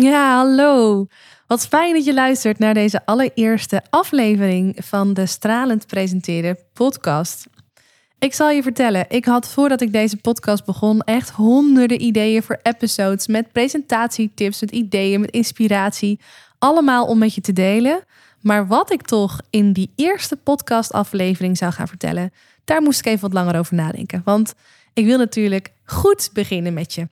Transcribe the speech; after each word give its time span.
Ja, 0.00 0.36
hallo. 0.36 1.06
Wat 1.46 1.66
fijn 1.66 1.94
dat 1.94 2.04
je 2.04 2.14
luistert 2.14 2.58
naar 2.58 2.74
deze 2.74 3.06
allereerste 3.06 3.82
aflevering 3.90 4.76
van 4.84 5.14
de 5.14 5.26
Stralend 5.26 5.86
Presenteren 5.86 6.58
podcast. 6.72 7.46
Ik 8.18 8.34
zal 8.34 8.50
je 8.50 8.62
vertellen, 8.62 9.04
ik 9.08 9.24
had 9.24 9.48
voordat 9.48 9.80
ik 9.80 9.92
deze 9.92 10.16
podcast 10.16 10.64
begon 10.64 11.00
echt 11.00 11.30
honderden 11.30 12.02
ideeën 12.02 12.42
voor 12.42 12.58
episodes 12.62 13.26
met 13.26 13.52
presentatietips, 13.52 14.60
met 14.60 14.70
ideeën, 14.70 15.20
met 15.20 15.30
inspiratie, 15.30 16.20
allemaal 16.58 17.06
om 17.06 17.18
met 17.18 17.34
je 17.34 17.40
te 17.40 17.52
delen. 17.52 18.04
Maar 18.40 18.66
wat 18.66 18.92
ik 18.92 19.02
toch 19.02 19.40
in 19.50 19.72
die 19.72 19.92
eerste 19.96 20.36
podcastaflevering 20.36 21.56
zou 21.56 21.72
gaan 21.72 21.88
vertellen, 21.88 22.32
daar 22.64 22.82
moest 22.82 22.98
ik 22.98 23.06
even 23.06 23.20
wat 23.20 23.32
langer 23.32 23.58
over 23.58 23.74
nadenken. 23.74 24.22
Want 24.24 24.54
ik 24.92 25.04
wil 25.04 25.18
natuurlijk 25.18 25.72
goed 25.84 26.30
beginnen 26.32 26.74
met 26.74 26.94
je. 26.94 27.08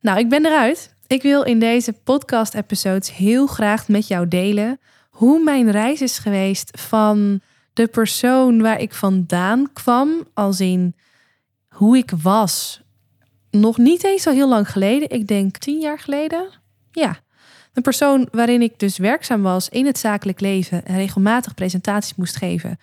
Nou, 0.00 0.18
ik 0.18 0.28
ben 0.28 0.46
eruit. 0.46 0.93
Ik 1.06 1.22
wil 1.22 1.42
in 1.42 1.58
deze 1.58 1.92
podcast-episodes 1.92 3.12
heel 3.12 3.46
graag 3.46 3.88
met 3.88 4.08
jou 4.08 4.28
delen 4.28 4.80
hoe 5.10 5.42
mijn 5.42 5.70
reis 5.70 6.00
is 6.00 6.18
geweest 6.18 6.80
van 6.80 7.40
de 7.72 7.86
persoon 7.86 8.62
waar 8.62 8.80
ik 8.80 8.94
vandaan 8.94 9.72
kwam, 9.72 10.10
als 10.34 10.60
in 10.60 10.94
hoe 11.68 11.96
ik 11.96 12.10
was. 12.22 12.80
Nog 13.50 13.78
niet 13.78 14.04
eens 14.04 14.22
zo 14.22 14.30
heel 14.30 14.48
lang 14.48 14.70
geleden, 14.70 15.10
ik 15.10 15.26
denk 15.26 15.56
tien 15.56 15.80
jaar 15.80 15.98
geleden. 15.98 16.48
Ja, 16.90 17.18
een 17.72 17.82
persoon 17.82 18.28
waarin 18.30 18.62
ik 18.62 18.78
dus 18.78 18.98
werkzaam 18.98 19.42
was 19.42 19.68
in 19.68 19.86
het 19.86 19.98
zakelijk 19.98 20.40
leven 20.40 20.84
en 20.84 20.96
regelmatig 20.96 21.54
presentaties 21.54 22.14
moest 22.14 22.36
geven. 22.36 22.78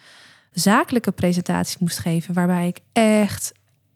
Zakelijke 0.52 1.12
presentaties 1.12 1.78
moest 1.78 2.00
geven, 2.00 2.34
waarbij 2.34 2.68
ik 2.68 2.80
echt 2.92 3.52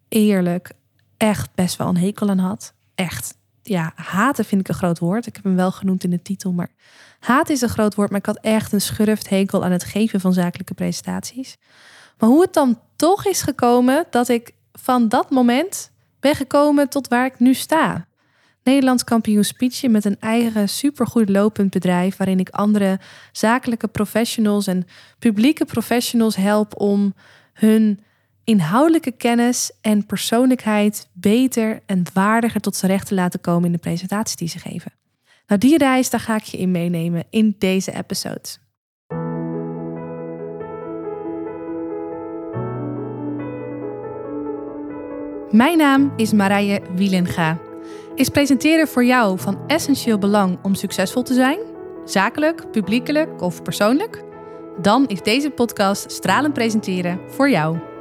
eerlijk, 0.07 0.71
echt 1.17 1.49
best 1.55 1.77
wel 1.77 1.87
een 1.87 1.97
hekel 1.97 2.29
aan 2.29 2.37
had. 2.37 2.73
Echt 2.95 3.37
ja, 3.67 3.91
haten 3.95 4.45
vind 4.45 4.61
ik 4.61 4.67
een 4.67 4.75
groot 4.75 4.99
woord. 4.99 5.25
Ik 5.25 5.35
heb 5.35 5.43
hem 5.43 5.55
wel 5.55 5.71
genoemd 5.71 6.03
in 6.03 6.09
de 6.09 6.21
titel, 6.21 6.51
maar 6.51 6.69
haat 7.19 7.49
is 7.49 7.61
een 7.61 7.69
groot 7.69 7.95
woord. 7.95 8.09
Maar 8.09 8.19
ik 8.19 8.25
had 8.25 8.39
echt 8.41 8.73
een 8.73 8.81
schurft 8.81 9.29
hekel 9.29 9.63
aan 9.63 9.71
het 9.71 9.83
geven 9.83 10.19
van 10.19 10.33
zakelijke 10.33 10.73
presentaties. 10.73 11.57
Maar 12.17 12.29
hoe 12.29 12.41
het 12.41 12.53
dan 12.53 12.79
toch 12.95 13.25
is 13.25 13.41
gekomen 13.41 14.05
dat 14.09 14.29
ik 14.29 14.51
van 14.73 15.09
dat 15.09 15.29
moment 15.29 15.91
ben 16.19 16.35
gekomen 16.35 16.89
tot 16.89 17.07
waar 17.07 17.25
ik 17.25 17.39
nu 17.39 17.53
sta. 17.53 18.07
Nederlands 18.63 19.03
kampioen 19.03 19.43
speechen 19.43 19.91
met 19.91 20.05
een 20.05 20.19
eigen 20.19 20.69
supergoed 20.69 21.29
lopend 21.29 21.69
bedrijf 21.69 22.17
waarin 22.17 22.39
ik 22.39 22.49
andere 22.49 22.99
zakelijke 23.31 23.87
professionals 23.87 24.67
en 24.67 24.87
publieke 25.19 25.65
professionals 25.65 26.35
help 26.35 26.81
om 26.81 27.13
hun 27.53 27.99
inhoudelijke 28.45 29.11
kennis 29.11 29.71
en 29.81 30.05
persoonlijkheid 30.05 31.07
beter 31.13 31.81
en 31.85 32.03
waardiger 32.13 32.61
tot 32.61 32.75
z'n 32.75 32.85
recht 32.85 33.07
te 33.07 33.13
laten 33.13 33.41
komen 33.41 33.65
in 33.65 33.71
de 33.71 33.77
presentaties 33.77 34.35
die 34.35 34.47
ze 34.47 34.59
geven. 34.59 34.91
Nou, 35.47 35.59
die 35.59 35.77
reis, 35.77 36.09
daar 36.09 36.19
ga 36.19 36.35
ik 36.35 36.43
je 36.43 36.57
in 36.57 36.71
meenemen 36.71 37.23
in 37.29 37.55
deze 37.59 37.93
episode. 37.93 38.63
Mijn 45.51 45.77
naam 45.77 46.13
is 46.15 46.31
Marije 46.31 46.81
Wielenga. 46.95 47.59
Is 48.15 48.29
presenteren 48.29 48.87
voor 48.87 49.05
jou 49.05 49.39
van 49.39 49.67
essentieel 49.67 50.17
belang 50.17 50.59
om 50.61 50.75
succesvol 50.75 51.23
te 51.23 51.33
zijn? 51.33 51.59
Zakelijk, 52.05 52.71
publiekelijk 52.71 53.41
of 53.41 53.61
persoonlijk? 53.61 54.23
Dan 54.81 55.07
is 55.07 55.21
deze 55.21 55.49
podcast 55.49 56.11
Stralend 56.11 56.53
Presenteren 56.53 57.19
voor 57.27 57.49
jou. 57.49 57.94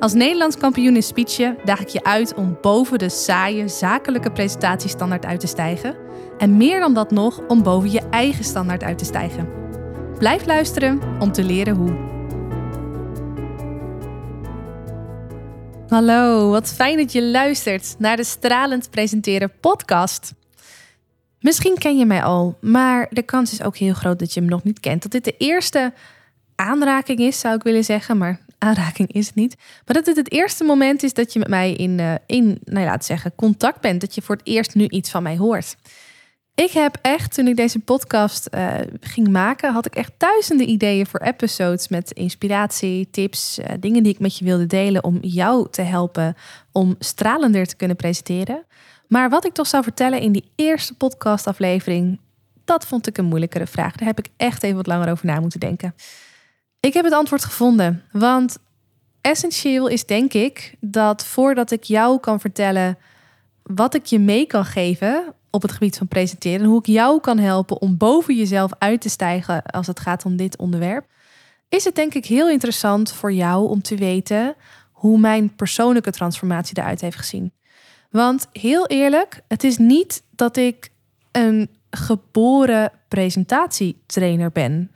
Als 0.00 0.12
Nederlands 0.12 0.56
kampioen 0.56 0.94
in 0.94 1.02
speechen 1.02 1.56
daag 1.64 1.80
ik 1.80 1.88
je 1.88 2.04
uit 2.04 2.34
om 2.34 2.58
boven 2.60 2.98
de 2.98 3.08
saaie 3.08 3.68
zakelijke 3.68 4.32
presentatiestandaard 4.32 5.24
uit 5.24 5.40
te 5.40 5.46
stijgen. 5.46 5.96
En 6.38 6.56
meer 6.56 6.80
dan 6.80 6.94
dat 6.94 7.10
nog, 7.10 7.46
om 7.48 7.62
boven 7.62 7.90
je 7.90 8.00
eigen 8.10 8.44
standaard 8.44 8.82
uit 8.82 8.98
te 8.98 9.04
stijgen. 9.04 9.48
Blijf 10.18 10.46
luisteren 10.46 11.00
om 11.18 11.32
te 11.32 11.44
leren 11.44 11.76
hoe. 11.76 11.96
Hallo, 15.88 16.50
wat 16.50 16.72
fijn 16.72 16.96
dat 16.96 17.12
je 17.12 17.22
luistert 17.22 17.94
naar 17.98 18.16
de 18.16 18.24
Stralend 18.24 18.90
Presenteren 18.90 19.52
podcast. 19.60 20.34
Misschien 21.40 21.78
ken 21.78 21.98
je 21.98 22.06
mij 22.06 22.22
al, 22.22 22.58
maar 22.60 23.06
de 23.10 23.22
kans 23.22 23.52
is 23.52 23.62
ook 23.62 23.76
heel 23.76 23.94
groot 23.94 24.18
dat 24.18 24.34
je 24.34 24.40
me 24.40 24.48
nog 24.48 24.64
niet 24.64 24.80
kent. 24.80 25.02
Dat 25.02 25.12
dit 25.12 25.24
de 25.24 25.36
eerste 25.38 25.92
aanraking 26.54 27.18
is, 27.18 27.40
zou 27.40 27.54
ik 27.54 27.62
willen 27.62 27.84
zeggen. 27.84 28.18
Maar 28.18 28.40
aanraking 28.60 29.12
is 29.12 29.26
het 29.26 29.34
niet. 29.34 29.56
Maar 29.84 29.94
dat 29.96 30.06
het 30.06 30.16
het 30.16 30.32
eerste 30.32 30.64
moment 30.64 31.02
is 31.02 31.14
dat 31.14 31.32
je 31.32 31.38
met 31.38 31.48
mij 31.48 31.72
in, 31.72 31.98
uh, 31.98 32.14
in 32.26 32.58
nou 32.64 32.96
zeggen, 33.00 33.34
contact 33.34 33.80
bent. 33.80 34.00
Dat 34.00 34.14
je 34.14 34.22
voor 34.22 34.36
het 34.36 34.46
eerst 34.46 34.74
nu 34.74 34.88
iets 34.88 35.10
van 35.10 35.22
mij 35.22 35.36
hoort. 35.36 35.76
Ik 36.54 36.70
heb 36.70 36.98
echt, 37.02 37.34
toen 37.34 37.46
ik 37.46 37.56
deze 37.56 37.78
podcast 37.78 38.48
uh, 38.54 38.74
ging 39.00 39.28
maken, 39.28 39.72
had 39.72 39.86
ik 39.86 39.94
echt 39.94 40.12
duizenden 40.16 40.68
ideeën 40.68 41.06
voor 41.06 41.20
episodes 41.20 41.88
met 41.88 42.10
inspiratie, 42.10 43.08
tips, 43.10 43.58
uh, 43.58 43.66
dingen 43.80 44.02
die 44.02 44.12
ik 44.12 44.18
met 44.18 44.38
je 44.38 44.44
wilde 44.44 44.66
delen 44.66 45.04
om 45.04 45.18
jou 45.20 45.70
te 45.70 45.82
helpen 45.82 46.34
om 46.72 46.94
stralender 46.98 47.66
te 47.66 47.76
kunnen 47.76 47.96
presenteren. 47.96 48.64
Maar 49.08 49.30
wat 49.30 49.44
ik 49.44 49.52
toch 49.52 49.66
zou 49.66 49.82
vertellen 49.82 50.20
in 50.20 50.32
die 50.32 50.50
eerste 50.56 50.94
podcastaflevering, 50.94 52.20
dat 52.64 52.86
vond 52.86 53.06
ik 53.06 53.18
een 53.18 53.24
moeilijkere 53.24 53.66
vraag. 53.66 53.96
Daar 53.96 54.08
heb 54.08 54.18
ik 54.18 54.28
echt 54.36 54.62
even 54.62 54.76
wat 54.76 54.86
langer 54.86 55.10
over 55.10 55.26
na 55.26 55.40
moeten 55.40 55.60
denken. 55.60 55.94
Ik 56.80 56.94
heb 56.94 57.04
het 57.04 57.12
antwoord 57.12 57.44
gevonden. 57.44 58.02
Want 58.12 58.58
essentieel 59.20 59.88
is 59.88 60.06
denk 60.06 60.32
ik 60.32 60.74
dat 60.80 61.24
voordat 61.24 61.70
ik 61.70 61.82
jou 61.82 62.20
kan 62.20 62.40
vertellen 62.40 62.98
wat 63.62 63.94
ik 63.94 64.04
je 64.04 64.18
mee 64.18 64.46
kan 64.46 64.64
geven 64.64 65.34
op 65.50 65.62
het 65.62 65.72
gebied 65.72 65.98
van 65.98 66.08
presenteren, 66.08 66.66
hoe 66.66 66.78
ik 66.78 66.86
jou 66.86 67.20
kan 67.20 67.38
helpen 67.38 67.80
om 67.80 67.96
boven 67.96 68.36
jezelf 68.36 68.70
uit 68.78 69.00
te 69.00 69.08
stijgen 69.08 69.62
als 69.62 69.86
het 69.86 70.00
gaat 70.00 70.24
om 70.24 70.36
dit 70.36 70.58
onderwerp, 70.58 71.06
is 71.68 71.84
het 71.84 71.94
denk 71.94 72.14
ik 72.14 72.26
heel 72.26 72.48
interessant 72.48 73.12
voor 73.12 73.32
jou 73.32 73.68
om 73.68 73.82
te 73.82 73.96
weten 73.96 74.54
hoe 74.92 75.18
mijn 75.18 75.54
persoonlijke 75.54 76.10
transformatie 76.10 76.78
eruit 76.78 77.00
heeft 77.00 77.16
gezien. 77.16 77.52
Want 78.10 78.46
heel 78.52 78.86
eerlijk, 78.86 79.40
het 79.48 79.64
is 79.64 79.76
niet 79.76 80.22
dat 80.30 80.56
ik 80.56 80.90
een 81.32 81.70
geboren 81.90 82.92
presentatietrainer 83.08 84.50
ben. 84.50 84.90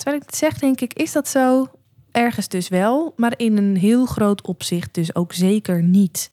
Terwijl 0.00 0.20
ik 0.20 0.26
het 0.26 0.36
zeg, 0.36 0.58
denk 0.58 0.80
ik, 0.80 0.92
is 0.92 1.12
dat 1.12 1.28
zo? 1.28 1.66
Ergens 2.10 2.48
dus 2.48 2.68
wel, 2.68 3.12
maar 3.16 3.32
in 3.36 3.56
een 3.56 3.76
heel 3.76 4.06
groot 4.06 4.42
opzicht 4.42 4.94
dus 4.94 5.14
ook 5.14 5.32
zeker 5.32 5.82
niet. 5.82 6.30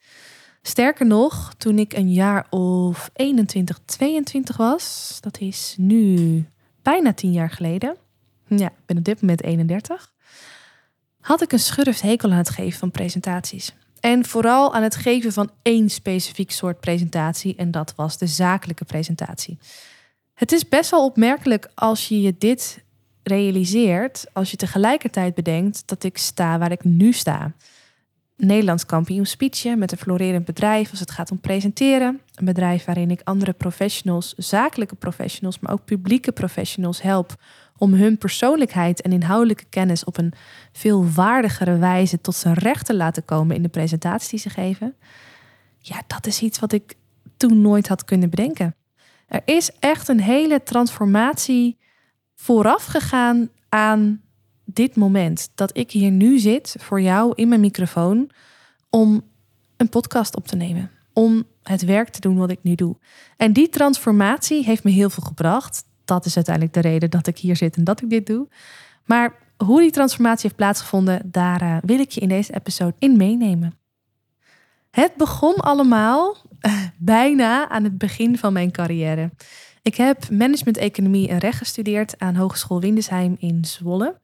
Sterker 0.61 1.05
nog, 1.05 1.53
toen 1.57 1.79
ik 1.79 1.93
een 1.93 2.13
jaar 2.13 2.47
of 2.49 3.09
21, 3.13 3.79
22 3.85 4.57
was, 4.57 5.17
dat 5.21 5.39
is 5.39 5.75
nu 5.77 6.45
bijna 6.81 7.13
tien 7.13 7.31
jaar 7.31 7.49
geleden. 7.49 7.97
Ja, 8.47 8.67
ik 8.67 8.85
ben 8.85 8.97
op 8.97 9.03
dit 9.03 9.21
moment 9.21 9.43
31. 9.43 10.11
Had 11.19 11.41
ik 11.41 11.51
een 11.51 11.59
schurft 11.59 12.01
hekel 12.01 12.31
aan 12.31 12.37
het 12.37 12.49
geven 12.49 12.79
van 12.79 12.91
presentaties. 12.91 13.73
En 13.99 14.25
vooral 14.25 14.73
aan 14.73 14.83
het 14.83 14.95
geven 14.95 15.33
van 15.33 15.51
één 15.61 15.89
specifiek 15.89 16.51
soort 16.51 16.79
presentatie. 16.79 17.55
En 17.55 17.71
dat 17.71 17.93
was 17.95 18.17
de 18.17 18.27
zakelijke 18.27 18.85
presentatie. 18.85 19.57
Het 20.33 20.51
is 20.51 20.67
best 20.67 20.91
wel 20.91 21.05
opmerkelijk 21.05 21.71
als 21.75 22.07
je 22.07 22.21
je 22.21 22.35
dit 22.37 22.85
realiseert 23.27 24.25
als 24.33 24.51
je 24.51 24.57
tegelijkertijd 24.57 25.35
bedenkt 25.35 25.83
dat 25.85 26.03
ik 26.03 26.17
sta 26.17 26.57
waar 26.57 26.71
ik 26.71 26.83
nu 26.83 27.13
sta. 27.13 27.53
Nederlands 28.37 28.85
kampioen 28.85 29.25
speechen 29.25 29.79
met 29.79 29.91
een 29.91 29.97
florerend 29.97 30.45
bedrijf 30.45 30.89
als 30.89 30.99
het 30.99 31.11
gaat 31.11 31.31
om 31.31 31.39
presenteren. 31.39 32.21
Een 32.35 32.45
bedrijf 32.45 32.85
waarin 32.85 33.11
ik 33.11 33.21
andere 33.23 33.53
professionals, 33.53 34.33
zakelijke 34.37 34.95
professionals, 34.95 35.59
maar 35.59 35.71
ook 35.71 35.85
publieke 35.85 36.31
professionals 36.31 37.01
help 37.01 37.35
om 37.77 37.93
hun 37.93 38.17
persoonlijkheid 38.17 39.01
en 39.01 39.11
inhoudelijke 39.11 39.65
kennis 39.69 40.03
op 40.03 40.17
een 40.17 40.33
veel 40.71 41.11
waardigere 41.11 41.77
wijze 41.77 42.21
tot 42.21 42.35
zijn 42.35 42.53
recht 42.53 42.85
te 42.85 42.95
laten 42.95 43.25
komen 43.25 43.55
in 43.55 43.61
de 43.61 43.69
presentaties 43.69 44.29
die 44.29 44.39
ze 44.39 44.49
geven. 44.49 44.95
Ja, 45.79 46.01
dat 46.07 46.27
is 46.27 46.41
iets 46.41 46.59
wat 46.59 46.71
ik 46.71 46.95
toen 47.37 47.61
nooit 47.61 47.87
had 47.87 48.03
kunnen 48.03 48.29
bedenken. 48.29 48.75
Er 49.27 49.41
is 49.45 49.71
echt 49.79 50.07
een 50.07 50.21
hele 50.21 50.63
transformatie 50.63 51.77
vooraf 52.39 52.85
gegaan 52.85 53.49
aan 53.69 54.21
dit 54.65 54.95
moment. 54.95 55.49
Dat 55.55 55.77
ik 55.77 55.91
hier 55.91 56.11
nu 56.11 56.39
zit 56.39 56.75
voor 56.79 57.01
jou 57.01 57.31
in 57.35 57.47
mijn 57.47 57.61
microfoon 57.61 58.29
om 58.89 59.21
een 59.77 59.89
podcast 59.89 60.35
op 60.35 60.47
te 60.47 60.55
nemen. 60.55 60.91
Om 61.13 61.43
het 61.63 61.81
werk 61.85 62.09
te 62.09 62.19
doen 62.19 62.37
wat 62.37 62.51
ik 62.51 62.59
nu 62.61 62.75
doe. 62.75 62.95
En 63.37 63.53
die 63.53 63.69
transformatie 63.69 64.63
heeft 64.63 64.83
me 64.83 64.91
heel 64.91 65.09
veel 65.09 65.23
gebracht. 65.23 65.85
Dat 66.05 66.25
is 66.25 66.35
uiteindelijk 66.35 66.73
de 66.73 66.81
reden 66.81 67.09
dat 67.09 67.27
ik 67.27 67.37
hier 67.37 67.55
zit 67.55 67.75
en 67.75 67.83
dat 67.83 68.01
ik 68.01 68.09
dit 68.09 68.25
doe. 68.25 68.47
Maar 69.05 69.33
hoe 69.57 69.81
die 69.81 69.91
transformatie 69.91 70.43
heeft 70.43 70.55
plaatsgevonden, 70.55 71.21
daar 71.31 71.61
uh, 71.61 71.77
wil 71.81 71.99
ik 71.99 72.09
je 72.11 72.21
in 72.21 72.29
deze 72.29 72.53
episode 72.55 72.95
in 72.99 73.17
meenemen. 73.17 73.77
Het 74.91 75.15
begon 75.15 75.55
allemaal 75.55 76.37
uh, 76.61 76.73
bijna 76.97 77.69
aan 77.69 77.83
het 77.83 77.97
begin 77.97 78.37
van 78.37 78.53
mijn 78.53 78.71
carrière. 78.71 79.31
Ik 79.87 79.95
heb 79.95 80.29
management 80.29 80.77
economie 80.77 81.27
en 81.27 81.37
recht 81.37 81.57
gestudeerd 81.57 82.19
aan 82.19 82.35
Hogeschool 82.35 82.79
Windesheim 82.79 83.35
in 83.39 83.65
Zwolle. 83.65 84.15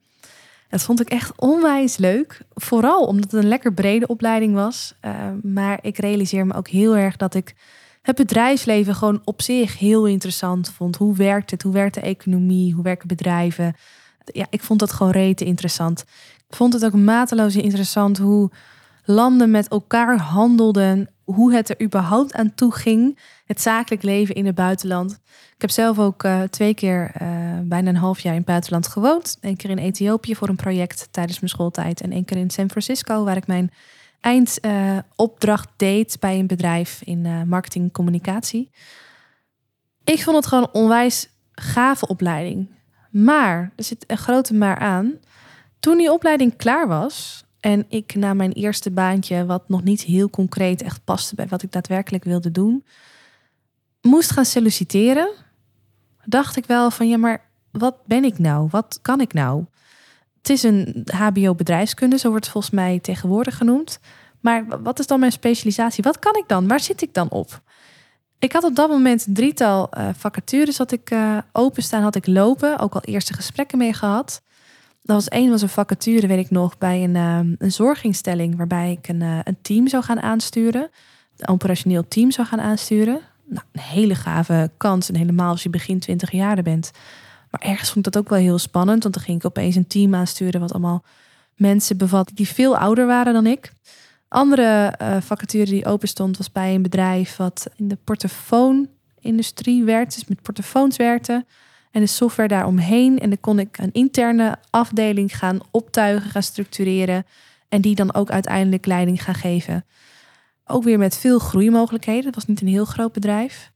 Dat 0.69 0.81
vond 0.81 1.01
ik 1.01 1.10
echt 1.10 1.31
onwijs 1.36 1.98
leuk. 1.98 2.42
Vooral 2.54 3.06
omdat 3.06 3.31
het 3.31 3.44
een 3.44 3.48
lekker 3.48 3.74
brede 3.74 4.07
opleiding 4.07 4.54
was. 4.54 4.94
Uh, 5.01 5.12
maar 5.44 5.80
ik 5.81 5.98
realiseer 5.98 6.45
me 6.45 6.54
ook 6.54 6.68
heel 6.68 6.95
erg 6.95 7.15
dat 7.15 7.33
ik 7.33 7.56
het 8.01 8.15
bedrijfsleven 8.15 8.95
gewoon 8.95 9.21
op 9.24 9.42
zich 9.42 9.80
heel 9.80 10.07
interessant 10.07 10.69
vond. 10.69 10.95
Hoe 10.95 11.15
werkt 11.15 11.51
het? 11.51 11.62
Hoe 11.62 11.74
werkt 11.74 11.94
de 11.94 12.01
economie? 12.01 12.74
Hoe 12.74 12.83
werken 12.83 13.07
bedrijven? 13.07 13.75
Ja, 14.24 14.45
ik 14.50 14.62
vond 14.62 14.80
dat 14.80 14.92
gewoon 14.92 15.12
rete 15.12 15.45
interessant. 15.45 16.06
Ik 16.50 16.56
vond 16.56 16.74
het 16.74 16.86
ook 16.86 16.94
mateloos 16.94 17.56
interessant 17.56 18.18
hoe 18.18 18.51
landen 19.06 19.51
met 19.51 19.68
elkaar 19.68 20.18
handelden, 20.18 21.09
hoe 21.24 21.54
het 21.54 21.70
er 21.70 21.81
überhaupt 21.81 22.34
aan 22.34 22.56
toe 22.56 22.74
ging, 22.74 23.20
het 23.46 23.62
zakelijk 23.62 24.04
leven 24.04 24.36
in 24.36 24.46
het 24.46 24.56
buitenland. 24.56 25.12
Ik 25.56 25.62
heb 25.62 25.70
zelf 25.70 26.00
ook 26.00 26.24
uh, 26.24 26.42
twee 26.42 26.74
keer 26.74 27.12
uh, 27.22 27.28
bijna 27.64 27.90
een 27.90 27.96
half 27.96 28.20
jaar 28.20 28.31
in 28.31 28.38
het 28.38 28.48
buitenland 28.48 28.88
gewoond. 28.88 29.38
Eén 29.42 29.56
keer 29.56 29.70
in 29.70 29.78
Ethiopië 29.78 30.36
voor 30.36 30.50
een 30.50 30.56
project 30.56 31.08
tijdens 31.12 31.40
mijn 31.40 31.52
schooltijd 31.52 32.02
en 32.02 32.12
één 32.12 32.25
keer 32.25 32.38
in 32.38 32.50
San 32.50 32.70
Francisco, 32.70 33.24
waar 33.24 33.38
ik 33.38 33.48
mijn 33.48 33.72
eindopdracht 34.20 35.68
uh, 35.68 35.74
deed 35.78 36.18
bij 36.20 36.40
een 36.40 36.48
bedrijf 36.48 37.02
in 37.04 37.48
marketing 37.48 37.92
communicatie. 37.92 38.69
Ik 40.04 40.24
vond 40.24 40.36
het 40.36 40.46
gewoon 40.46 40.64
een 40.64 40.81
onwijs 40.81 41.30
gave 41.52 42.08
opleiding. 42.08 42.69
Maar, 43.10 43.72
er 43.76 43.84
zit 43.84 44.04
een 44.08 44.18
grote 44.18 44.54
maar 44.54 44.78
aan. 44.78 45.14
Toen 45.80 45.98
die 45.98 46.12
opleiding 46.12 46.56
klaar 46.56 46.88
was 46.88 47.43
en 47.63 47.86
ik 47.89 48.15
na 48.15 48.33
mijn 48.33 48.51
eerste 48.51 48.92
baantje, 48.92 49.45
wat 49.45 49.69
nog 49.69 49.83
niet 49.83 50.01
heel 50.01 50.30
concreet 50.30 50.81
echt 50.81 51.04
paste 51.04 51.36
bij 51.36 51.48
wat 51.48 51.63
ik 51.63 51.71
daadwerkelijk 51.71 52.24
wilde 52.24 52.51
doen, 52.51 52.86
moest 54.01 54.31
gaan 54.31 54.45
solliciteren, 54.45 55.30
dacht 56.25 56.57
ik 56.57 56.65
wel 56.65 56.92
van 56.92 57.10
ja, 57.10 57.18
maar 57.18 57.45
wat 57.71 57.95
ben 58.06 58.24
ik 58.24 58.39
nou? 58.39 58.68
Wat 58.71 59.00
kan 59.01 59.21
ik 59.21 59.33
nou? 59.33 59.65
Het 60.38 60.50
is 60.50 60.63
een 60.63 61.07
HBO 61.15 61.56
bedrijfskunde, 61.56 62.18
zo 62.18 62.30
wordt 62.30 62.44
het 62.44 62.54
volgens 62.54 62.74
mij 62.74 63.00
tegenwoordig 63.00 63.57
genoemd. 63.57 64.00
Maar 64.39 64.81
wat 64.81 65.00
is 65.00 65.07
dan 65.07 65.19
mijn 65.19 65.31
specialisatie? 65.31 66.04
Wat 66.04 66.19
kan 66.19 66.36
ik 66.36 66.48
dan? 66.48 66.68
Waar 66.68 66.80
zit 66.80 67.01
ik 67.01 67.13
dan 67.13 67.30
op? 67.30 67.62
Ik 68.39 68.51
had 68.51 68.63
op 68.63 68.75
dat 68.75 68.89
moment 68.89 69.25
drietal 69.30 69.89
uh, 69.98 70.09
vacatures 70.18 70.77
had 70.77 70.92
ik 70.92 71.12
uh, 71.12 71.38
openstaan, 71.51 72.01
had 72.01 72.16
ik 72.16 72.27
lopen, 72.27 72.80
ook 72.80 72.94
al 72.94 73.01
eerste 73.01 73.33
gesprekken 73.33 73.77
mee 73.77 73.94
gehad. 73.94 74.42
Dat 75.04 75.16
was 75.16 75.28
één 75.28 75.50
was 75.50 75.62
een 75.62 75.70
vacature, 75.70 76.28
weet 76.28 76.46
ik 76.46 76.50
nog, 76.50 76.78
bij 76.78 77.04
een, 77.04 77.16
um, 77.16 77.56
een 77.58 77.72
zorginstelling 77.72 78.58
waarbij 78.58 78.92
ik 78.92 79.08
een, 79.08 79.22
uh, 79.22 79.40
een 79.44 79.58
team 79.62 79.88
zou 79.88 80.04
gaan 80.04 80.22
aansturen, 80.22 80.90
een 81.38 81.48
operationeel 81.48 82.08
team 82.08 82.32
zou 82.32 82.48
gaan 82.48 82.62
aansturen. 82.62 83.20
Nou, 83.46 83.66
een 83.72 83.82
hele 83.82 84.16
gave 84.16 84.72
kans 84.78 85.10
en 85.10 85.16
helemaal 85.16 85.50
als 85.50 85.64
je 85.64 85.70
begin 85.70 86.00
20 86.00 86.32
jaar 86.32 86.62
bent. 86.62 86.92
Maar 87.50 87.62
ergens 87.62 87.92
vond 87.92 88.08
ik 88.08 88.14
dat 88.14 88.24
ook 88.24 88.30
wel 88.30 88.40
heel 88.40 88.58
spannend, 88.58 89.04
want 89.04 89.16
dan 89.16 89.24
ging 89.24 89.38
ik 89.38 89.46
opeens 89.46 89.76
een 89.76 89.88
team 89.88 90.16
aansturen 90.16 90.60
wat 90.60 90.72
allemaal 90.72 91.04
mensen 91.56 91.98
bevat 91.98 92.32
die 92.34 92.48
veel 92.48 92.78
ouder 92.78 93.06
waren 93.06 93.34
dan 93.34 93.46
ik. 93.46 93.72
Andere 94.28 94.94
uh, 95.02 95.18
vacature 95.22 95.66
die 95.66 95.86
open 95.86 96.08
stond 96.08 96.38
was 96.38 96.52
bij 96.52 96.76
een 96.76 96.82
bedrijf 96.82 97.36
wat 97.36 97.68
in 97.76 97.88
de 97.88 97.98
portofoonindustrie 98.04 99.84
werkte, 99.84 100.16
dus 100.16 100.28
met 100.28 100.42
portofoons 100.42 100.98
werkte. 100.98 101.46
En 101.94 102.01
de 102.01 102.07
software 102.07 102.48
daaromheen. 102.48 103.19
En 103.19 103.30
dan 103.30 103.40
kon 103.40 103.60
ik 103.60 103.78
een 103.78 103.92
interne 103.92 104.56
afdeling 104.69 105.38
gaan 105.38 105.60
optuigen, 105.72 106.30
gaan 106.30 106.44
structureren. 106.44 107.25
En 107.69 107.81
die 107.81 107.95
dan 107.95 108.13
ook 108.13 108.30
uiteindelijk 108.30 108.86
leiding 108.86 109.24
gaan 109.24 109.36
geven. 109.36 109.86
Ook 110.66 110.84
weer 110.84 110.98
met 110.98 111.18
veel 111.18 111.40
groeimogelijkheden. 111.40 112.25
Het 112.25 112.36
was 112.36 112.45
niet 112.45 112.62
een 112.62 112.68
heel 112.68 112.86
groot 112.86 113.12
bedrijf. 113.12 113.72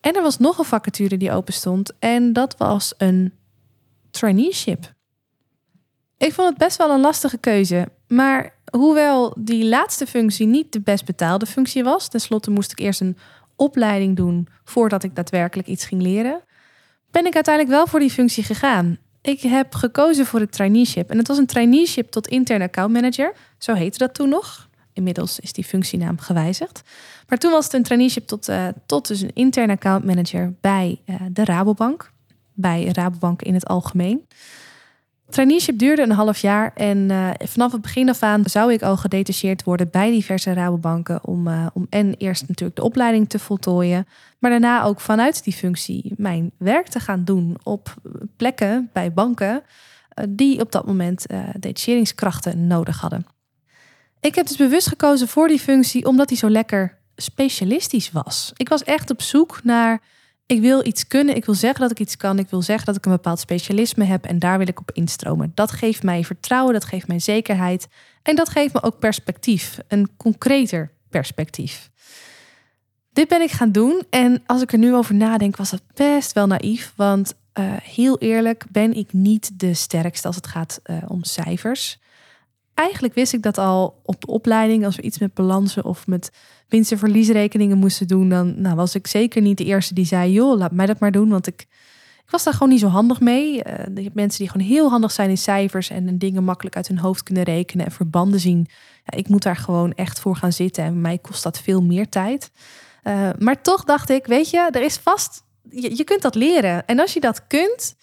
En 0.00 0.16
er 0.16 0.22
was 0.22 0.38
nog 0.38 0.58
een 0.58 0.64
vacature 0.64 1.16
die 1.16 1.32
open 1.32 1.52
stond. 1.52 1.92
En 1.98 2.32
dat 2.32 2.56
was 2.56 2.94
een 2.98 3.32
traineeship. 4.10 4.92
Ik 6.18 6.32
vond 6.32 6.48
het 6.48 6.58
best 6.58 6.76
wel 6.76 6.90
een 6.90 7.00
lastige 7.00 7.38
keuze. 7.38 7.88
Maar 8.08 8.54
hoewel 8.70 9.34
die 9.38 9.64
laatste 9.64 10.06
functie 10.06 10.46
niet 10.46 10.72
de 10.72 10.80
best 10.80 11.04
betaalde 11.04 11.46
functie 11.46 11.84
was, 11.84 12.08
tenslotte 12.08 12.50
moest 12.50 12.72
ik 12.72 12.78
eerst 12.78 13.00
een 13.00 13.16
opleiding 13.56 14.16
doen 14.16 14.48
voordat 14.64 15.02
ik 15.02 15.14
daadwerkelijk 15.14 15.68
iets 15.68 15.84
ging 15.84 16.02
leren, 16.02 16.40
ben 17.14 17.26
ik 17.26 17.34
uiteindelijk 17.34 17.74
wel 17.74 17.86
voor 17.86 18.00
die 18.00 18.10
functie 18.10 18.44
gegaan. 18.44 18.98
Ik 19.20 19.40
heb 19.40 19.74
gekozen 19.74 20.26
voor 20.26 20.40
het 20.40 20.52
traineeship. 20.52 21.10
En 21.10 21.18
het 21.18 21.28
was 21.28 21.38
een 21.38 21.46
traineeship 21.46 22.10
tot 22.10 22.28
interne 22.28 22.64
account 22.64 22.92
manager. 22.92 23.32
Zo 23.58 23.74
heette 23.74 23.98
dat 23.98 24.14
toen 24.14 24.28
nog. 24.28 24.68
Inmiddels 24.92 25.40
is 25.40 25.52
die 25.52 25.64
functienaam 25.64 26.18
gewijzigd. 26.18 26.82
Maar 27.28 27.38
toen 27.38 27.50
was 27.50 27.64
het 27.64 27.72
een 27.72 27.82
traineeship 27.82 28.26
tot, 28.26 28.48
uh, 28.48 28.68
tot 28.86 29.08
dus 29.08 29.20
een 29.20 29.30
interne 29.34 29.72
account 29.72 30.04
manager 30.04 30.54
bij 30.60 31.00
uh, 31.06 31.16
de 31.30 31.44
Rabobank. 31.44 32.10
Bij 32.52 32.84
Rabobank 32.92 33.42
in 33.42 33.54
het 33.54 33.66
algemeen. 33.66 34.26
Traineeship 35.34 35.78
duurde 35.78 36.02
een 36.02 36.10
half 36.10 36.38
jaar 36.38 36.72
en 36.74 36.98
uh, 37.10 37.30
vanaf 37.38 37.72
het 37.72 37.80
begin 37.80 38.08
af 38.08 38.22
aan 38.22 38.42
zou 38.44 38.72
ik 38.72 38.82
al 38.82 38.96
gedetacheerd 38.96 39.64
worden 39.64 39.90
bij 39.90 40.10
diverse 40.10 40.52
Rabobanken 40.52 41.24
om, 41.24 41.48
uh, 41.48 41.66
om 41.72 41.86
en 41.90 42.14
eerst 42.14 42.48
natuurlijk 42.48 42.76
de 42.76 42.84
opleiding 42.84 43.28
te 43.28 43.38
voltooien, 43.38 44.06
maar 44.38 44.50
daarna 44.50 44.82
ook 44.82 45.00
vanuit 45.00 45.44
die 45.44 45.52
functie 45.52 46.12
mijn 46.16 46.50
werk 46.58 46.88
te 46.88 47.00
gaan 47.00 47.24
doen 47.24 47.56
op 47.62 47.94
plekken 48.36 48.90
bij 48.92 49.12
banken 49.12 49.62
uh, 50.14 50.24
die 50.28 50.60
op 50.60 50.72
dat 50.72 50.86
moment 50.86 51.26
detacheringskrachten 51.58 52.66
nodig 52.66 53.00
hadden. 53.00 53.26
Ik 54.20 54.34
heb 54.34 54.46
dus 54.46 54.56
bewust 54.56 54.88
gekozen 54.88 55.28
voor 55.28 55.48
die 55.48 55.60
functie 55.60 56.06
omdat 56.06 56.28
die 56.28 56.36
zo 56.36 56.50
lekker 56.50 56.98
specialistisch 57.16 58.12
was. 58.12 58.52
Ik 58.56 58.68
was 58.68 58.82
echt 58.82 59.10
op 59.10 59.22
zoek 59.22 59.60
naar 59.62 60.00
ik 60.46 60.60
wil 60.60 60.86
iets 60.86 61.06
kunnen, 61.06 61.36
ik 61.36 61.44
wil 61.44 61.54
zeggen 61.54 61.80
dat 61.80 61.90
ik 61.90 62.00
iets 62.00 62.16
kan, 62.16 62.38
ik 62.38 62.50
wil 62.50 62.62
zeggen 62.62 62.86
dat 62.86 62.96
ik 62.96 63.04
een 63.04 63.12
bepaald 63.12 63.38
specialisme 63.38 64.04
heb 64.04 64.24
en 64.24 64.38
daar 64.38 64.58
wil 64.58 64.68
ik 64.68 64.80
op 64.80 64.90
instromen. 64.92 65.52
Dat 65.54 65.70
geeft 65.70 66.02
mij 66.02 66.24
vertrouwen, 66.24 66.72
dat 66.72 66.84
geeft 66.84 67.06
mij 67.06 67.18
zekerheid 67.18 67.86
en 68.22 68.36
dat 68.36 68.48
geeft 68.48 68.74
me 68.74 68.82
ook 68.82 68.98
perspectief, 68.98 69.78
een 69.88 70.16
concreter 70.16 70.92
perspectief. 71.08 71.90
Dit 73.12 73.28
ben 73.28 73.40
ik 73.40 73.50
gaan 73.50 73.72
doen 73.72 74.02
en 74.10 74.42
als 74.46 74.62
ik 74.62 74.72
er 74.72 74.78
nu 74.78 74.94
over 74.94 75.14
nadenk, 75.14 75.56
was 75.56 75.70
dat 75.70 75.82
best 75.94 76.32
wel 76.32 76.46
naïef, 76.46 76.92
want 76.96 77.34
uh, 77.58 77.72
heel 77.82 78.18
eerlijk 78.18 78.64
ben 78.70 78.92
ik 78.92 79.12
niet 79.12 79.58
de 79.60 79.74
sterkste 79.74 80.26
als 80.26 80.36
het 80.36 80.46
gaat 80.46 80.80
uh, 80.84 80.96
om 81.06 81.24
cijfers. 81.24 81.98
Eigenlijk 82.74 83.14
wist 83.14 83.32
ik 83.32 83.42
dat 83.42 83.58
al 83.58 84.00
op 84.02 84.20
de 84.20 84.26
opleiding, 84.26 84.84
als 84.84 84.96
we 84.96 85.02
iets 85.02 85.18
met 85.18 85.34
balansen 85.34 85.84
of 85.84 86.06
met 86.06 86.30
winst- 86.68 86.92
en 86.92 86.98
verliesrekeningen 86.98 87.78
moesten 87.78 88.06
doen, 88.06 88.28
dan 88.28 88.60
nou, 88.60 88.76
was 88.76 88.94
ik 88.94 89.06
zeker 89.06 89.42
niet 89.42 89.58
de 89.58 89.64
eerste 89.64 89.94
die 89.94 90.04
zei: 90.04 90.32
joh, 90.32 90.58
laat 90.58 90.72
mij 90.72 90.86
dat 90.86 90.98
maar 90.98 91.12
doen. 91.12 91.28
Want 91.28 91.46
ik, 91.46 91.60
ik 92.24 92.30
was 92.30 92.44
daar 92.44 92.52
gewoon 92.52 92.68
niet 92.68 92.80
zo 92.80 92.86
handig 92.86 93.20
mee. 93.20 93.52
Uh, 93.52 93.62
je 93.94 94.02
hebt 94.02 94.14
mensen 94.14 94.38
die 94.38 94.50
gewoon 94.50 94.66
heel 94.66 94.90
handig 94.90 95.12
zijn 95.12 95.30
in 95.30 95.38
cijfers 95.38 95.90
en 95.90 96.18
dingen 96.18 96.44
makkelijk 96.44 96.76
uit 96.76 96.88
hun 96.88 96.98
hoofd 96.98 97.22
kunnen 97.22 97.42
rekenen 97.42 97.86
en 97.86 97.92
verbanden 97.92 98.40
zien. 98.40 98.66
Ja, 99.04 99.18
ik 99.18 99.28
moet 99.28 99.42
daar 99.42 99.56
gewoon 99.56 99.92
echt 99.92 100.20
voor 100.20 100.36
gaan 100.36 100.52
zitten 100.52 100.84
en 100.84 101.00
mij 101.00 101.18
kost 101.18 101.42
dat 101.42 101.60
veel 101.60 101.82
meer 101.82 102.08
tijd. 102.08 102.50
Uh, 103.04 103.30
maar 103.38 103.62
toch 103.62 103.84
dacht 103.84 104.10
ik, 104.10 104.26
weet 104.26 104.50
je, 104.50 104.68
er 104.70 104.82
is 104.82 104.96
vast, 104.96 105.44
je, 105.70 105.96
je 105.96 106.04
kunt 106.04 106.22
dat 106.22 106.34
leren. 106.34 106.86
En 106.86 107.00
als 107.00 107.12
je 107.12 107.20
dat 107.20 107.46
kunt 107.46 107.96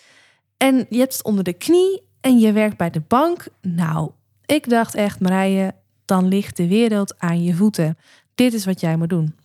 en 0.58 0.86
je 0.90 1.00
hebt 1.00 1.14
het 1.14 1.24
onder 1.24 1.44
de 1.44 1.54
knie 1.54 2.02
en 2.22 2.40
je 2.40 2.52
werkt 2.52 2.78
bij 2.78 2.90
de 2.90 3.02
bank, 3.08 3.48
nou, 3.62 4.12
ik 4.46 4.70
dacht 4.70 4.96
echt, 4.96 5.20
Marije, 5.20 5.74
dan 6.06 6.28
ligt 6.28 6.58
de 6.58 6.68
wereld 6.68 7.20
aan 7.20 7.44
je 7.44 7.54
voeten 7.54 7.98
dit 8.36 8.54
is 8.54 8.66
wat 8.66 8.80
jij 8.80 8.98
moet 8.98 9.10
doen. 9.10 9.36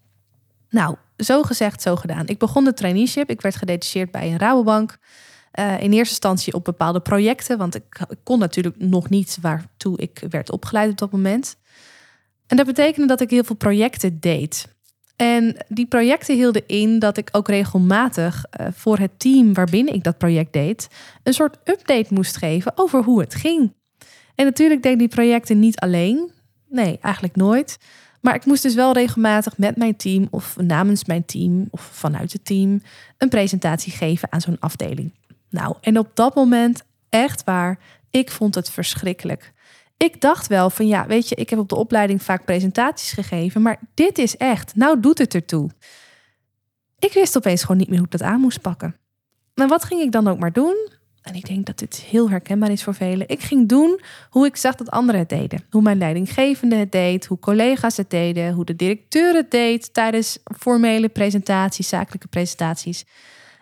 Nou, 0.71 0.97
zo 1.17 1.43
gezegd, 1.43 1.83
zo 1.83 1.97
gedaan. 1.97 2.27
Ik 2.27 2.39
begon 2.39 2.65
de 2.65 2.75
traineeship. 2.75 3.31
Ik 3.31 3.41
werd 3.41 3.57
gedetacheerd 3.57 4.11
bij 4.11 4.33
een 4.33 4.39
Rabobank. 4.39 4.99
Uh, 5.59 5.73
in 5.73 5.93
eerste 5.93 6.11
instantie 6.11 6.55
op 6.55 6.65
bepaalde 6.65 7.01
projecten, 7.01 7.59
want 7.59 7.75
ik, 7.75 8.07
kon 8.23 8.39
natuurlijk 8.39 8.79
nog 8.79 9.09
niet 9.09 9.39
waartoe 9.41 9.99
ik 9.99 10.23
werd 10.31 10.51
opgeleid 10.51 10.91
op 10.91 10.99
dat 10.99 11.13
moment. 11.13 11.57
En 12.47 12.57
dat 12.57 12.67
betekende 12.67 13.07
dat 13.07 13.21
ik 13.21 13.31
heel 13.31 13.45
veel 13.45 13.57
projecten 13.57 14.21
deed. 14.21 14.75
En 15.17 15.57
die 15.69 15.87
projecten 15.87 16.35
hielden 16.35 16.67
in 16.67 16.99
dat 16.99 17.17
ik 17.17 17.29
ook 17.33 17.49
regelmatig 17.49 18.45
uh, 18.61 18.67
voor 18.73 18.99
het 18.99 19.19
team 19.19 19.55
waarbinnen 19.55 19.95
ik 19.95 20.05
dat 20.05 20.19
project 20.19 20.53
deed, 20.53 20.89
een 21.23 21.33
soort 21.33 21.59
update 21.65 22.15
moest 22.15 22.37
geven 22.37 22.73
over 22.75 23.03
hoe 23.03 23.21
het 23.21 23.35
ging. 23.35 23.73
En 24.35 24.45
natuurlijk 24.45 24.83
deed 24.83 24.93
ik 24.93 24.99
die 24.99 25.09
projecten 25.09 25.59
niet 25.59 25.79
alleen. 25.81 26.31
Nee, 26.69 26.99
eigenlijk 27.03 27.37
nooit. 27.37 27.79
Maar 28.27 28.35
ik 28.35 28.45
moest 28.45 28.63
dus 28.63 28.75
wel 28.75 28.93
regelmatig 28.93 29.59
met 29.59 29.77
mijn 29.77 29.97
team 29.97 30.29
of 30.31 30.57
namens 30.57 31.05
mijn 31.05 31.25
team 31.25 31.69
of 31.71 31.81
vanuit 31.93 32.33
het 32.33 32.45
team 32.45 32.83
een 33.19 33.29
presentatie 33.29 33.93
geven 33.93 34.33
aan 34.33 34.41
zo'n 34.41 34.59
afdeling. 34.61 35.15
Nou, 35.51 35.77
en 35.81 35.99
op 35.99 36.11
dat 36.15 36.35
moment, 36.35 36.83
echt 37.09 37.45
waar, 37.45 37.79
ik 38.11 38.31
vond 38.31 38.55
het 38.55 38.71
verschrikkelijk. 38.71 39.53
Ik 39.97 40.21
dacht 40.21 40.47
wel 40.47 40.71
van 40.71 40.87
ja, 40.87 41.07
weet 41.07 41.29
je, 41.29 41.35
ik 41.35 41.51
heb 41.51 41.59
op 41.59 41.69
de 41.69 41.75
opleiding 41.75 42.23
vaak 42.23 42.45
presentaties 42.45 43.13
gegeven, 43.13 43.63
maar 43.63 43.79
dit 43.95 44.19
is 44.19 44.37
echt, 44.37 44.75
nou 44.75 45.01
doet 45.01 45.19
het 45.19 45.35
ertoe. 45.35 45.71
Ik 46.99 47.13
wist 47.13 47.37
opeens 47.37 47.61
gewoon 47.61 47.77
niet 47.77 47.89
meer 47.89 47.99
hoe 47.99 48.07
ik 48.07 48.19
dat 48.19 48.29
aan 48.29 48.41
moest 48.41 48.61
pakken. 48.61 48.97
Maar 49.55 49.69
wat 49.69 49.85
ging 49.85 50.01
ik 50.01 50.13
dan 50.13 50.29
ook 50.29 50.39
maar 50.39 50.53
doen? 50.53 50.89
En 51.27 51.35
ik 51.35 51.47
denk 51.47 51.67
dat 51.67 51.79
dit 51.79 51.97
heel 51.97 52.31
herkenbaar 52.31 52.71
is 52.71 52.83
voor 52.83 52.95
velen. 52.95 53.29
Ik 53.29 53.41
ging 53.41 53.69
doen 53.69 54.01
hoe 54.31 54.47
ik 54.47 54.57
zag 54.57 54.75
dat 54.75 54.91
anderen 54.91 55.21
het 55.21 55.29
deden. 55.29 55.65
Hoe 55.71 55.83
mijn 55.83 55.99
leidinggevende 55.99 56.77
het 56.77 56.93
deed, 56.93 57.27
hoe 57.27 57.39
collega's 57.39 57.97
het 57.97 58.11
deden, 58.11 58.53
hoe 58.53 58.65
de 58.65 58.77
directeur 58.77 59.35
het 59.35 59.51
deed 59.51 59.95
tijdens 59.95 60.39
formele 60.59 61.09
presentaties, 61.09 61.89
zakelijke 61.89 62.29
presentaties. 62.29 63.05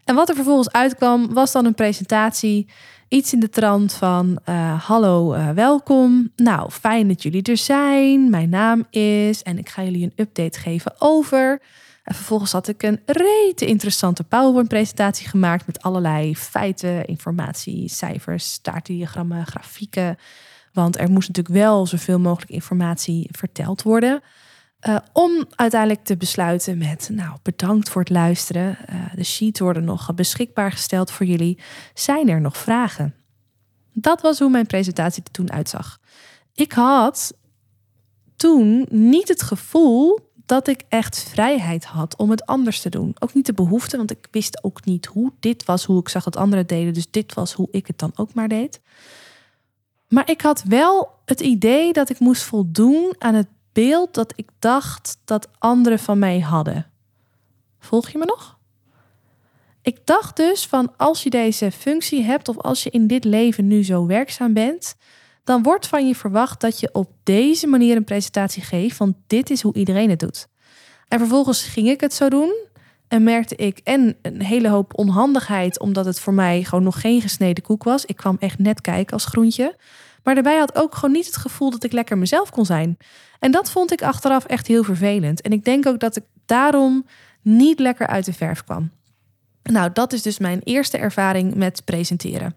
En 0.05 0.15
wat 0.15 0.29
er 0.29 0.35
vervolgens 0.35 0.73
uitkwam, 0.73 1.35
was 1.35 1.53
dan 1.53 1.65
een 1.65 1.75
presentatie. 1.75 2.67
Iets 3.09 3.33
in 3.33 3.41
de 3.41 3.49
trant 3.49 3.93
van: 3.93 4.39
uh, 4.49 4.87
Hallo, 4.89 5.35
uh, 5.35 5.51
welkom. 5.51 6.33
Nou, 6.37 6.71
fijn 6.71 7.09
dat 7.09 7.23
jullie 7.23 7.43
er 7.43 7.57
zijn. 7.57 8.31
Mijn 8.31 8.49
naam 8.49 8.87
is. 8.91 9.43
En 9.43 9.59
ik 9.59 9.69
ga 9.69 9.83
jullie 9.83 10.05
een 10.05 10.13
update 10.17 10.59
geven 10.59 10.95
over. 10.99 11.61
En 12.05 12.15
vervolgens 12.15 12.53
had 12.53 12.69
ik 12.69 12.83
een 12.83 13.01
rete 13.07 13.67
interessante 13.67 14.25
PowerPoint-presentatie 14.25 15.29
gemaakt 15.29 15.67
met 15.67 15.83
allerlei 15.83 16.37
feiten, 16.37 17.05
informatie, 17.05 17.89
cijfers, 17.89 18.53
staartdiagrammen, 18.53 19.47
grafieken. 19.47 20.17
Want 20.73 20.99
er 20.99 21.11
moest 21.11 21.29
natuurlijk 21.29 21.55
wel 21.55 21.87
zoveel 21.87 22.19
mogelijk 22.19 22.51
informatie 22.51 23.29
verteld 23.33 23.83
worden. 23.83 24.23
Uh, 24.89 24.97
om 25.13 25.45
uiteindelijk 25.55 26.05
te 26.05 26.17
besluiten 26.17 26.79
met, 26.79 27.09
nou, 27.13 27.37
bedankt 27.43 27.89
voor 27.89 28.01
het 28.01 28.11
luisteren. 28.11 28.79
Uh, 28.91 29.15
de 29.15 29.25
sheets 29.25 29.61
worden 29.61 29.85
nog 29.85 30.15
beschikbaar 30.15 30.73
gesteld 30.73 31.11
voor 31.11 31.27
jullie. 31.27 31.59
Zijn 31.95 32.29
er 32.29 32.41
nog 32.41 32.57
vragen? 32.57 33.15
Dat 33.93 34.21
was 34.21 34.39
hoe 34.39 34.51
mijn 34.51 34.67
presentatie 34.67 35.23
er 35.23 35.31
toen 35.31 35.53
uitzag. 35.53 36.01
Ik 36.55 36.73
had 36.73 37.37
toen 38.37 38.87
niet 38.91 39.29
het 39.29 39.43
gevoel 39.43 40.33
dat 40.47 40.69
ik 40.69 40.83
echt 40.89 41.23
vrijheid 41.23 41.85
had 41.85 42.17
om 42.17 42.31
het 42.31 42.47
anders 42.47 42.81
te 42.81 42.89
doen. 42.89 43.17
Ook 43.19 43.35
niet 43.35 43.47
de 43.47 43.53
behoefte, 43.53 43.97
want 43.97 44.11
ik 44.11 44.29
wist 44.31 44.65
ook 44.65 44.85
niet 44.85 45.07
hoe. 45.07 45.33
Dit 45.41 45.65
was 45.65 45.85
hoe 45.85 46.01
ik 46.01 46.09
zag 46.09 46.25
dat 46.25 46.37
anderen 46.37 46.67
deden, 46.67 46.95
dus 46.95 47.11
dit 47.11 47.35
was 47.35 47.53
hoe 47.53 47.69
ik 47.71 47.87
het 47.87 47.99
dan 47.99 48.13
ook 48.17 48.35
maar 48.35 48.49
deed. 48.49 48.81
Maar 50.09 50.31
ik 50.31 50.41
had 50.41 50.63
wel 50.63 51.09
het 51.25 51.41
idee 51.41 51.93
dat 51.93 52.11
ik 52.11 52.19
moest 52.19 52.43
voldoen 52.43 53.15
aan 53.19 53.35
het 53.35 53.49
beeld 53.73 54.15
dat 54.15 54.33
ik 54.37 54.49
dacht 54.59 55.19
dat 55.25 55.49
anderen 55.59 55.99
van 55.99 56.19
mij 56.19 56.41
hadden. 56.41 56.91
Volg 57.79 58.09
je 58.09 58.19
me 58.19 58.25
nog? 58.25 58.59
Ik 59.83 60.07
dacht 60.07 60.37
dus 60.37 60.67
van 60.67 60.93
als 60.97 61.23
je 61.23 61.31
deze 61.31 61.71
functie 61.71 62.23
hebt 62.23 62.49
of 62.49 62.59
als 62.59 62.83
je 62.83 62.91
in 62.91 63.07
dit 63.07 63.25
leven 63.25 63.67
nu 63.67 63.85
zo 63.85 64.07
werkzaam 64.07 64.53
bent, 64.53 64.97
dan 65.45 65.63
wordt 65.63 65.87
van 65.87 66.07
je 66.07 66.15
verwacht 66.15 66.61
dat 66.61 66.81
je 66.81 66.89
op 66.93 67.11
deze 67.23 67.67
manier 67.67 67.97
een 67.97 68.05
presentatie 68.05 68.63
geeft, 68.63 68.97
want 68.97 69.17
dit 69.27 69.51
is 69.51 69.63
hoe 69.63 69.75
iedereen 69.75 70.11
het 70.11 70.19
doet. 70.19 70.49
En 71.09 71.19
vervolgens 71.19 71.63
ging 71.63 71.89
ik 71.89 72.01
het 72.01 72.15
zo 72.15 72.29
doen 72.29 72.55
en 73.09 73.23
merkte 73.23 73.57
ik 73.57 73.81
en 73.85 74.17
een 74.23 74.43
hele 74.43 74.69
hoop 74.69 74.99
onhandigheid, 74.99 75.79
omdat 75.79 76.05
het 76.05 76.21
voor 76.21 76.35
mij 76.35 76.65
gewoon 76.65 76.85
nog 76.85 77.01
geen 77.01 77.21
gesneden 77.21 77.63
koek 77.63 77.85
was. 77.85 78.05
Ik 78.05 78.17
kwam 78.17 78.37
echt 78.39 78.59
net 78.59 78.81
kijken 78.81 79.13
als 79.13 79.25
groentje. 79.25 79.77
Maar 80.23 80.35
daarbij 80.35 80.59
had 80.59 80.77
ook 80.77 80.95
gewoon 80.95 81.15
niet 81.15 81.27
het 81.27 81.37
gevoel 81.37 81.71
dat 81.71 81.85
ik 81.85 81.93
lekker 81.93 82.19
mezelf 82.19 82.51
kon 82.51 82.67
zijn. 82.67 82.97
En 83.39 83.51
dat 83.51 83.71
vond 83.71 83.93
ik 83.93 84.03
achteraf 84.03 84.45
echt 84.45 84.67
heel 84.67 84.85
vervelend. 84.85 85.41
En 85.41 85.53
ik 85.53 85.65
denk 85.65 85.87
ook 85.87 86.01
dat 86.01 86.17
ik 86.17 86.25
daarom 86.47 87.07
niet 87.43 87.79
lekker 87.79 88.07
uit 88.07 88.25
de 88.25 88.33
verf 88.33 88.65
kwam. 88.65 88.91
Nou, 89.63 89.91
dat 89.93 90.13
is 90.13 90.23
dus 90.23 90.39
mijn 90.39 90.61
eerste 90.63 90.99
ervaring 90.99 91.55
met 91.55 91.85
presenteren. 91.85 92.57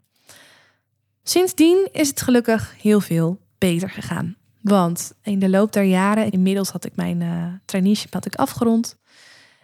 Sindsdien 1.30 1.90
is 1.92 2.08
het 2.08 2.22
gelukkig 2.22 2.76
heel 2.82 3.00
veel 3.00 3.40
beter 3.58 3.90
gegaan. 3.90 4.36
Want 4.62 5.14
in 5.22 5.40
de 5.40 5.50
loop 5.50 5.74
der 5.74 5.84
jaren, 5.84 6.32
inmiddels 6.32 6.70
had 6.70 6.86
ik 6.86 6.96
mijn 6.96 7.22
uh, 7.22 7.46
traineeship 7.66 8.14
had 8.14 8.26
ik 8.26 8.36
afgerond. 8.36 8.98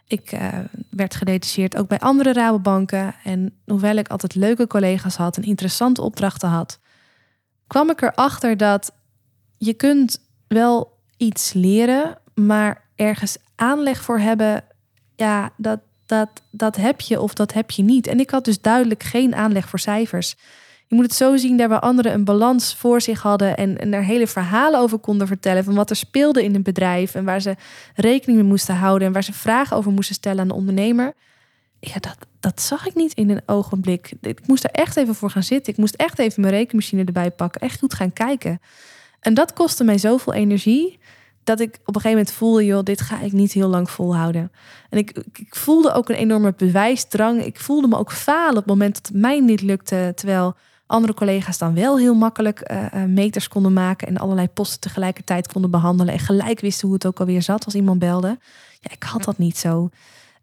Ik 0.08 0.32
uh, 0.32 0.60
werd 0.90 1.16
gedetacheerd 1.16 1.78
ook 1.78 1.88
bij 1.88 2.00
andere 2.00 2.34
Rabobanken. 2.34 3.16
En 3.24 3.54
hoewel 3.66 3.96
ik 3.96 4.08
altijd 4.08 4.36
leuke 4.36 4.68
collega's 4.68 5.16
had 5.16 5.38
en 5.38 5.44
interessante 5.44 6.02
opdrachten 6.02 6.50
had, 6.50 6.80
kwam 7.68 7.90
ik 7.90 8.02
erachter 8.02 8.58
dat 8.58 8.92
je 9.58 9.74
kunt 9.74 10.22
wel 10.48 10.98
iets 11.18 11.54
leren, 11.54 12.18
maar 12.34 12.82
ergens 12.96 13.38
aanleg 13.56 14.02
voor 14.02 14.20
hebben, 14.20 14.64
ja, 15.16 15.54
dat, 15.58 15.80
dat, 16.06 16.30
dat 16.52 16.76
heb 16.76 17.02
je 17.02 17.22
of 17.22 17.34
dat 17.34 17.54
heb 17.54 17.72
je 17.72 17.84
niet. 17.84 18.08
En 18.08 18.20
ik 18.20 18.30
had 18.30 18.46
dus 18.46 18.62
duidelijk 18.62 19.04
geen 19.04 19.36
aanleg 19.36 19.70
voor 19.70 19.80
cijfers. 19.80 20.36
Je 20.94 21.00
moet 21.00 21.08
het 21.08 21.18
zo 21.18 21.38
zien, 21.38 21.58
daar 21.58 21.70
waar 21.70 21.80
anderen 21.80 22.14
een 22.14 22.24
balans 22.24 22.76
voor 22.76 23.02
zich 23.02 23.22
hadden 23.22 23.58
en, 23.58 23.78
en 23.78 23.94
hele 23.94 24.28
verhalen 24.28 24.80
over 24.80 24.98
konden 24.98 25.28
vertellen 25.28 25.64
van 25.64 25.74
wat 25.74 25.90
er 25.90 25.96
speelde 25.96 26.44
in 26.44 26.56
een 26.56 26.64
bedrijf 26.64 27.16
en 27.16 27.26
waar 27.26 27.42
ze 27.42 27.56
rekening 27.96 28.40
mee 28.40 28.50
moesten 28.50 28.76
houden 28.76 29.08
en 29.08 29.14
waar 29.14 29.24
ze 29.24 29.34
vragen 29.34 29.78
over 29.78 29.92
moesten 29.92 30.16
stellen 30.16 30.40
aan 30.40 30.48
de 30.48 30.54
ondernemer. 30.54 31.14
Ja, 31.80 31.94
dat, 32.00 32.18
dat 32.40 32.62
zag 32.62 32.88
ik 32.88 32.96
niet 32.96 33.14
in 33.14 33.30
een 33.30 33.42
ogenblik. 33.46 34.14
Ik 34.22 34.48
moest 34.48 34.64
er 34.64 34.70
echt 34.70 34.98
even 34.98 35.16
voor 35.16 35.30
gaan 35.30 35.44
zitten. 35.44 35.74
Ik 35.74 35.80
moest 35.80 35.96
echt 35.96 36.20
even 36.20 36.42
mijn 36.42 36.54
rekenmachine 36.54 37.04
erbij 37.04 37.32
pakken, 37.32 37.62
echt 37.62 37.80
goed 37.80 37.94
gaan 37.94 38.14
kijken. 38.14 38.62
En 39.20 39.34
dat 39.34 39.54
kostte 39.54 39.84
mij 39.84 39.98
zoveel 39.98 40.34
energie 40.34 41.00
dat 41.44 41.60
ik 41.60 41.74
op 41.74 41.96
een 41.96 42.02
gegeven 42.02 42.18
moment 42.18 42.32
voelde, 42.32 42.66
joh, 42.66 42.84
dit 42.84 43.02
ga 43.02 43.22
ik 43.22 43.32
niet 43.32 43.52
heel 43.52 43.70
lang 43.70 43.90
volhouden. 43.90 44.52
En 44.90 44.98
ik, 44.98 45.18
ik 45.34 45.56
voelde 45.56 45.94
ook 45.94 46.10
een 46.10 46.16
enorme 46.16 46.54
bewijsdrang. 46.58 47.44
Ik 47.44 47.60
voelde 47.60 47.88
me 47.88 47.98
ook 47.98 48.12
falen 48.12 48.50
op 48.50 48.56
het 48.56 48.66
moment 48.66 48.96
dat 48.96 49.08
het 49.08 49.22
mij 49.22 49.40
niet 49.40 49.62
lukte, 49.62 50.12
terwijl 50.16 50.56
andere 50.86 51.14
collega's 51.14 51.58
dan 51.58 51.74
wel 51.74 51.98
heel 51.98 52.16
makkelijk 52.16 52.72
uh, 52.72 53.04
meters 53.04 53.48
konden 53.48 53.74
maken 53.74 54.08
en 54.08 54.18
allerlei 54.18 54.48
posten 54.48 54.80
tegelijkertijd 54.80 55.48
konden 55.48 55.72
behandelen 55.72 56.14
en 56.14 56.20
gelijk 56.20 56.60
wisten 56.60 56.88
hoe 56.88 56.96
het 56.96 57.06
ook 57.06 57.20
alweer 57.20 57.42
zat 57.42 57.66
als 57.66 57.76
iemand 57.76 58.00
belde. 58.00 58.38
Ja, 58.80 58.92
ik 58.92 59.04
had 59.04 59.24
dat 59.24 59.38
niet 59.38 59.58
zo. 59.58 59.90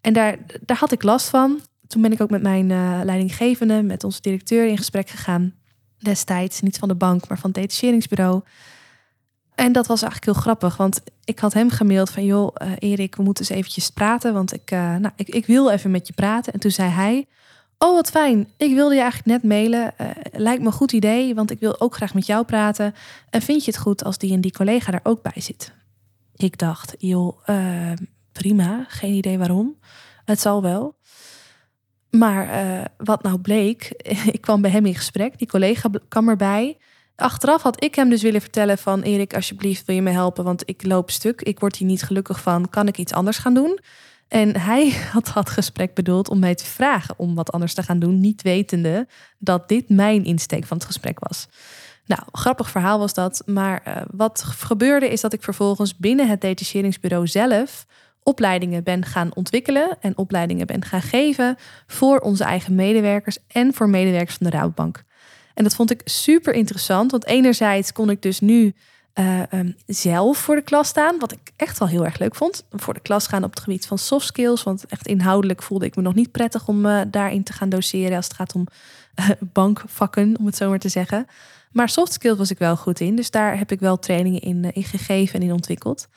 En 0.00 0.12
daar, 0.12 0.36
daar 0.60 0.76
had 0.76 0.92
ik 0.92 1.02
last 1.02 1.28
van. 1.28 1.60
Toen 1.86 2.02
ben 2.02 2.12
ik 2.12 2.20
ook 2.20 2.30
met 2.30 2.42
mijn 2.42 2.70
uh, 2.70 3.00
leidinggevende, 3.04 3.82
met 3.82 4.04
onze 4.04 4.20
directeur 4.20 4.66
in 4.66 4.76
gesprek 4.76 5.08
gegaan. 5.08 5.54
Destijds, 5.98 6.60
niet 6.60 6.78
van 6.78 6.88
de 6.88 6.94
bank, 6.94 7.28
maar 7.28 7.38
van 7.38 7.50
het 7.50 7.60
detacheringsbureau. 7.60 8.42
En 9.54 9.72
dat 9.72 9.86
was 9.86 10.02
eigenlijk 10.02 10.32
heel 10.32 10.42
grappig, 10.42 10.76
want 10.76 11.00
ik 11.24 11.38
had 11.38 11.52
hem 11.52 11.70
gemaild 11.70 12.10
van... 12.10 12.24
joh, 12.24 12.54
uh, 12.62 12.72
Erik, 12.78 13.14
we 13.14 13.22
moeten 13.22 13.44
eens 13.44 13.58
eventjes 13.58 13.90
praten, 13.90 14.32
want 14.32 14.54
ik, 14.54 14.70
uh, 14.70 14.78
nou, 14.78 15.12
ik, 15.16 15.28
ik 15.28 15.46
wil 15.46 15.70
even 15.70 15.90
met 15.90 16.06
je 16.06 16.12
praten. 16.12 16.52
En 16.52 16.60
toen 16.60 16.70
zei 16.70 16.90
hij, 16.90 17.26
oh 17.84 17.94
wat 17.94 18.10
fijn, 18.10 18.48
ik 18.56 18.74
wilde 18.74 18.94
je 18.94 19.00
eigenlijk 19.00 19.42
net 19.42 19.52
mailen. 19.52 19.94
Uh, 20.00 20.06
lijkt 20.32 20.60
me 20.60 20.66
een 20.66 20.72
goed 20.72 20.92
idee, 20.92 21.34
want 21.34 21.50
ik 21.50 21.60
wil 21.60 21.80
ook 21.80 21.94
graag 21.94 22.14
met 22.14 22.26
jou 22.26 22.44
praten. 22.44 22.94
En 23.30 23.42
vind 23.42 23.64
je 23.64 23.70
het 23.70 23.80
goed 23.80 24.04
als 24.04 24.18
die 24.18 24.32
en 24.32 24.40
die 24.40 24.52
collega 24.52 24.90
daar 24.90 25.00
ook 25.02 25.22
bij 25.22 25.42
zit? 25.42 25.72
Ik 26.34 26.58
dacht, 26.58 26.94
joh, 26.98 27.38
prima, 28.32 28.84
geen 28.88 29.12
idee 29.12 29.38
waarom. 29.38 29.78
Het 30.24 30.40
zal 30.40 30.62
wel. 30.62 30.96
Maar 32.10 32.90
wat 32.96 33.22
nou 33.22 33.38
bleek, 33.38 33.90
ik 34.36 34.40
kwam 34.40 34.60
bij 34.60 34.70
hem 34.70 34.86
in 34.86 34.94
gesprek, 34.94 35.38
die 35.38 35.48
collega 35.48 35.90
kwam 36.08 36.28
erbij... 36.28 36.76
Achteraf 37.20 37.62
had 37.62 37.84
ik 37.84 37.94
hem 37.94 38.08
dus 38.08 38.22
willen 38.22 38.40
vertellen 38.40 38.78
van 38.78 39.02
Erik, 39.02 39.34
alsjeblieft 39.34 39.86
wil 39.86 39.94
je 39.94 40.02
me 40.02 40.10
helpen, 40.10 40.44
want 40.44 40.62
ik 40.68 40.86
loop 40.86 41.10
stuk. 41.10 41.42
Ik 41.42 41.60
word 41.60 41.76
hier 41.76 41.88
niet 41.88 42.02
gelukkig 42.02 42.40
van. 42.40 42.68
Kan 42.68 42.88
ik 42.88 42.98
iets 42.98 43.12
anders 43.12 43.38
gaan 43.38 43.54
doen? 43.54 43.78
En 44.30 44.56
hij 44.60 44.90
had 45.12 45.30
dat 45.34 45.50
gesprek 45.50 45.94
bedoeld 45.94 46.28
om 46.28 46.38
mij 46.38 46.54
te 46.54 46.64
vragen 46.64 47.14
om 47.18 47.34
wat 47.34 47.52
anders 47.52 47.74
te 47.74 47.82
gaan 47.82 47.98
doen, 47.98 48.20
niet 48.20 48.42
wetende 48.42 49.08
dat 49.38 49.68
dit 49.68 49.88
mijn 49.88 50.24
insteek 50.24 50.64
van 50.64 50.76
het 50.76 50.86
gesprek 50.86 51.18
was. 51.18 51.48
Nou, 52.06 52.22
grappig 52.32 52.70
verhaal 52.70 52.98
was 52.98 53.14
dat. 53.14 53.42
Maar 53.46 53.82
uh, 53.86 54.02
wat 54.10 54.42
gebeurde 54.42 55.08
is 55.08 55.20
dat 55.20 55.32
ik 55.32 55.42
vervolgens 55.42 55.96
binnen 55.96 56.28
het 56.28 56.40
detacheringsbureau 56.40 57.26
zelf 57.26 57.86
opleidingen 58.22 58.84
ben 58.84 59.04
gaan 59.04 59.34
ontwikkelen 59.34 59.96
en 60.00 60.18
opleidingen 60.18 60.66
ben 60.66 60.84
gaan 60.84 61.02
geven 61.02 61.56
voor 61.86 62.18
onze 62.18 62.44
eigen 62.44 62.74
medewerkers 62.74 63.38
en 63.48 63.74
voor 63.74 63.88
medewerkers 63.88 64.36
van 64.36 64.50
de 64.50 64.56
Rabobank. 64.56 65.02
En 65.54 65.64
dat 65.64 65.74
vond 65.74 65.90
ik 65.90 66.00
super 66.04 66.54
interessant, 66.54 67.10
want 67.10 67.26
enerzijds 67.26 67.92
kon 67.92 68.10
ik 68.10 68.22
dus 68.22 68.40
nu 68.40 68.74
uh, 69.14 69.42
um, 69.52 69.76
zelf 69.86 70.38
voor 70.38 70.54
de 70.54 70.62
klas 70.62 70.88
staan, 70.88 71.18
wat 71.18 71.32
ik 71.32 71.52
echt 71.56 71.78
wel 71.78 71.88
heel 71.88 72.04
erg 72.04 72.18
leuk 72.18 72.34
vond. 72.34 72.64
Voor 72.70 72.94
de 72.94 73.00
klas 73.00 73.26
gaan 73.26 73.44
op 73.44 73.50
het 73.50 73.60
gebied 73.60 73.86
van 73.86 73.98
soft 73.98 74.26
skills, 74.26 74.62
want 74.62 74.86
echt 74.86 75.06
inhoudelijk 75.06 75.62
voelde 75.62 75.84
ik 75.84 75.96
me 75.96 76.02
nog 76.02 76.14
niet 76.14 76.30
prettig 76.30 76.68
om 76.68 76.86
uh, 76.86 77.00
daarin 77.08 77.42
te 77.42 77.52
gaan 77.52 77.68
doseren 77.68 78.16
als 78.16 78.24
het 78.24 78.34
gaat 78.34 78.54
om 78.54 78.66
uh, 79.20 79.30
bankvakken, 79.40 80.36
om 80.38 80.46
het 80.46 80.56
zo 80.56 80.68
maar 80.68 80.78
te 80.78 80.88
zeggen. 80.88 81.26
Maar 81.72 81.88
soft 81.88 82.12
skills 82.12 82.38
was 82.38 82.50
ik 82.50 82.58
wel 82.58 82.76
goed 82.76 83.00
in, 83.00 83.16
dus 83.16 83.30
daar 83.30 83.58
heb 83.58 83.72
ik 83.72 83.80
wel 83.80 83.98
trainingen 83.98 84.40
in, 84.40 84.72
in 84.72 84.84
gegeven 84.84 85.40
en 85.40 85.46
in 85.46 85.52
ontwikkeld. 85.52 86.08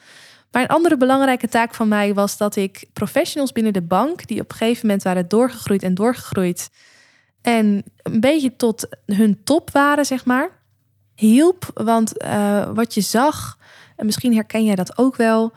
Maar 0.51 0.61
een 0.61 0.67
andere 0.67 0.97
belangrijke 0.97 1.47
taak 1.47 1.73
van 1.73 1.87
mij 1.87 2.13
was 2.13 2.37
dat 2.37 2.55
ik 2.55 2.85
professionals 2.93 3.51
binnen 3.51 3.73
de 3.73 3.81
bank, 3.81 4.27
die 4.27 4.41
op 4.41 4.51
een 4.51 4.57
gegeven 4.57 4.85
moment 4.85 5.03
waren 5.03 5.27
doorgegroeid 5.27 5.83
en 5.83 5.93
doorgegroeid, 5.93 6.69
en 7.41 7.83
een 8.03 8.19
beetje 8.19 8.55
tot 8.55 8.87
hun 9.05 9.43
top 9.43 9.71
waren, 9.71 10.05
zeg 10.05 10.25
maar, 10.25 10.49
hielp. 11.15 11.71
Want 11.73 12.23
uh, 12.23 12.69
wat 12.73 12.93
je 12.93 13.01
zag, 13.01 13.57
en 13.95 14.05
misschien 14.05 14.33
herken 14.33 14.65
jij 14.65 14.75
dat 14.75 14.97
ook 14.97 15.15
wel, 15.15 15.53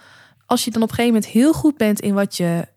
als 0.47 0.65
je 0.65 0.71
dan 0.71 0.83
op 0.83 0.89
een 0.89 0.95
gegeven 0.95 1.15
moment 1.15 1.33
heel 1.33 1.53
goed 1.53 1.77
bent 1.77 2.01
in 2.01 2.15
wat 2.15 2.37
je 2.37 2.69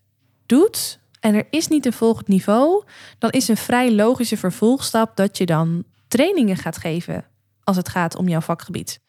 doet 0.45 0.99
en 1.19 1.35
er 1.35 1.47
is 1.49 1.67
niet 1.67 1.85
een 1.85 1.93
volgend 1.93 2.27
niveau, 2.27 2.83
dan 3.17 3.29
is 3.29 3.47
een 3.47 3.57
vrij 3.57 3.91
logische 3.91 4.37
vervolgstap 4.37 5.15
dat 5.15 5.37
je 5.37 5.45
dan 5.45 5.83
trainingen 6.07 6.57
gaat 6.57 6.77
geven 6.77 7.25
als 7.63 7.77
het 7.77 7.89
gaat 7.89 8.15
om 8.15 8.27
jouw 8.27 8.41
vakgebied. 8.41 8.99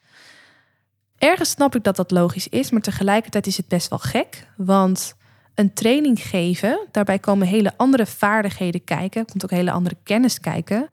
Ergens 1.18 1.50
snap 1.50 1.74
ik 1.74 1.84
dat 1.84 1.96
dat 1.96 2.10
logisch 2.10 2.48
is, 2.48 2.70
maar 2.70 2.80
tegelijkertijd 2.80 3.46
is 3.46 3.56
het 3.56 3.68
best 3.68 3.88
wel 3.88 3.98
gek, 3.98 4.46
want 4.56 5.14
een 5.54 5.74
training 5.74 6.20
geven, 6.20 6.86
daarbij 6.90 7.18
komen 7.18 7.46
hele 7.46 7.72
andere 7.76 8.06
vaardigheden 8.06 8.84
kijken, 8.84 9.24
komt 9.24 9.44
ook 9.44 9.50
hele 9.50 9.70
andere 9.70 9.96
kennis 10.02 10.40
kijken, 10.40 10.90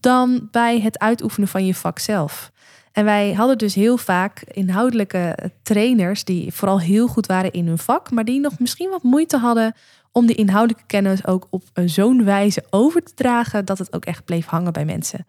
dan 0.00 0.48
bij 0.50 0.80
het 0.80 0.98
uitoefenen 0.98 1.48
van 1.48 1.66
je 1.66 1.74
vak 1.74 1.98
zelf. 1.98 2.50
En 2.92 3.04
wij 3.04 3.32
hadden 3.32 3.58
dus 3.58 3.74
heel 3.74 3.96
vaak 3.96 4.42
inhoudelijke 4.42 5.50
trainers 5.62 6.24
die 6.24 6.52
vooral 6.52 6.80
heel 6.80 7.06
goed 7.06 7.26
waren 7.26 7.52
in 7.52 7.66
hun 7.66 7.78
vak, 7.78 8.10
maar 8.10 8.24
die 8.24 8.40
nog 8.40 8.58
misschien 8.58 8.90
wat 8.90 9.02
moeite 9.02 9.36
hadden 9.38 9.74
om 10.12 10.26
die 10.26 10.36
inhoudelijke 10.36 10.86
kennis 10.86 11.26
ook 11.26 11.46
op 11.50 11.62
zo'n 11.84 12.24
wijze 12.24 12.64
over 12.70 13.02
te 13.02 13.14
dragen 13.14 13.64
dat 13.64 13.78
het 13.78 13.92
ook 13.92 14.04
echt 14.04 14.24
bleef 14.24 14.46
hangen 14.46 14.72
bij 14.72 14.84
mensen. 14.84 15.26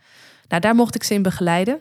Nou, 0.47 0.61
daar 0.61 0.75
mocht 0.75 0.95
ik 0.95 1.03
ze 1.03 1.13
in 1.13 1.21
begeleiden. 1.21 1.79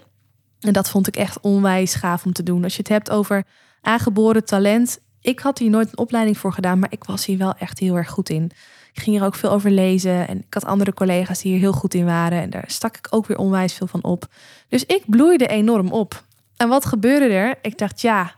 En 0.61 0.73
dat 0.73 0.91
vond 0.91 1.07
ik 1.07 1.17
echt 1.17 1.41
onwijs 1.41 1.95
gaaf 1.95 2.25
om 2.25 2.33
te 2.33 2.43
doen. 2.43 2.65
Als 2.65 2.73
je 2.73 2.79
het 2.79 2.89
hebt 2.89 3.11
over 3.11 3.45
aangeboren 3.81 4.45
talent, 4.45 4.99
ik 5.21 5.41
had 5.41 5.59
hier 5.59 5.71
nooit 5.71 5.89
een 5.89 5.99
opleiding 5.99 6.39
voor 6.39 6.53
gedaan, 6.53 6.79
maar 6.79 6.93
ik 6.93 7.05
was 7.05 7.27
hier 7.27 7.39
wel 7.39 7.55
echt 7.55 7.79
heel 7.79 7.97
erg 7.97 8.11
goed 8.11 8.29
in. 8.29 8.45
Ik 8.93 9.03
ging 9.03 9.17
hier 9.17 9.25
ook 9.25 9.35
veel 9.35 9.51
over 9.51 9.71
lezen 9.71 10.29
en 10.29 10.39
ik 10.39 10.55
had 10.55 10.65
andere 10.65 10.95
collega's 10.95 11.43
die 11.43 11.53
hier 11.53 11.61
heel 11.61 11.73
goed 11.73 11.95
in 11.95 12.05
waren 12.05 12.41
en 12.41 12.51
daar 12.51 12.65
stak 12.67 12.97
ik 12.97 13.07
ook 13.11 13.27
weer 13.27 13.39
onwijs 13.39 13.75
veel 13.75 13.87
van 13.87 14.05
op. 14.05 14.27
Dus 14.69 14.85
ik 14.85 15.03
bloeide 15.07 15.47
enorm 15.47 15.93
op. 15.93 16.25
En 16.57 16.69
wat 16.69 16.85
gebeurde 16.85 17.29
er? 17.29 17.59
Ik 17.63 17.79
dacht, 17.79 18.01
ja, 18.01 18.35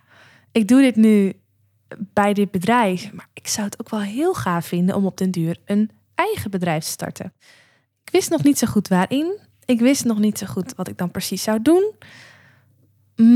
ik 0.52 0.68
doe 0.68 0.80
dit 0.80 0.96
nu 0.96 1.32
bij 1.98 2.32
dit 2.32 2.50
bedrijf, 2.50 3.12
maar 3.12 3.28
ik 3.32 3.48
zou 3.48 3.66
het 3.66 3.80
ook 3.80 3.90
wel 3.90 4.00
heel 4.00 4.34
gaaf 4.34 4.66
vinden 4.66 4.94
om 4.96 5.06
op 5.06 5.16
den 5.16 5.30
duur 5.30 5.56
een 5.64 5.90
eigen 6.14 6.50
bedrijf 6.50 6.84
te 6.84 6.90
starten. 6.90 7.32
Ik 8.04 8.10
wist 8.12 8.30
nog 8.30 8.42
niet 8.42 8.58
zo 8.58 8.66
goed 8.66 8.88
waarin. 8.88 9.38
Ik 9.64 9.80
wist 9.80 10.04
nog 10.04 10.18
niet 10.18 10.38
zo 10.38 10.46
goed 10.46 10.74
wat 10.74 10.88
ik 10.88 10.98
dan 10.98 11.10
precies 11.10 11.42
zou 11.42 11.62
doen. 11.62 11.92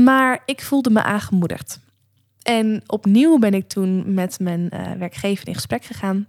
Maar 0.03 0.41
ik 0.45 0.61
voelde 0.61 0.89
me 0.89 1.03
aangemoedigd. 1.03 1.79
En 2.47 2.81
opnieuw 2.85 3.37
ben 3.37 3.53
ik 3.53 3.67
toen 3.67 4.13
met 4.13 4.39
mijn 4.39 4.69
uh, 4.73 4.91
werkgever 4.91 5.47
in 5.47 5.53
gesprek 5.53 5.85
gegaan. 5.85 6.27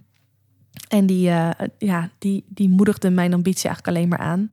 En 0.87 1.05
die, 1.05 1.29
uh, 1.29 1.49
ja, 1.77 2.09
die, 2.17 2.43
die 2.47 2.69
moedigde 2.69 3.09
mijn 3.09 3.33
ambitie 3.33 3.67
eigenlijk 3.67 3.97
alleen 3.97 4.09
maar 4.09 4.27
aan. 4.27 4.51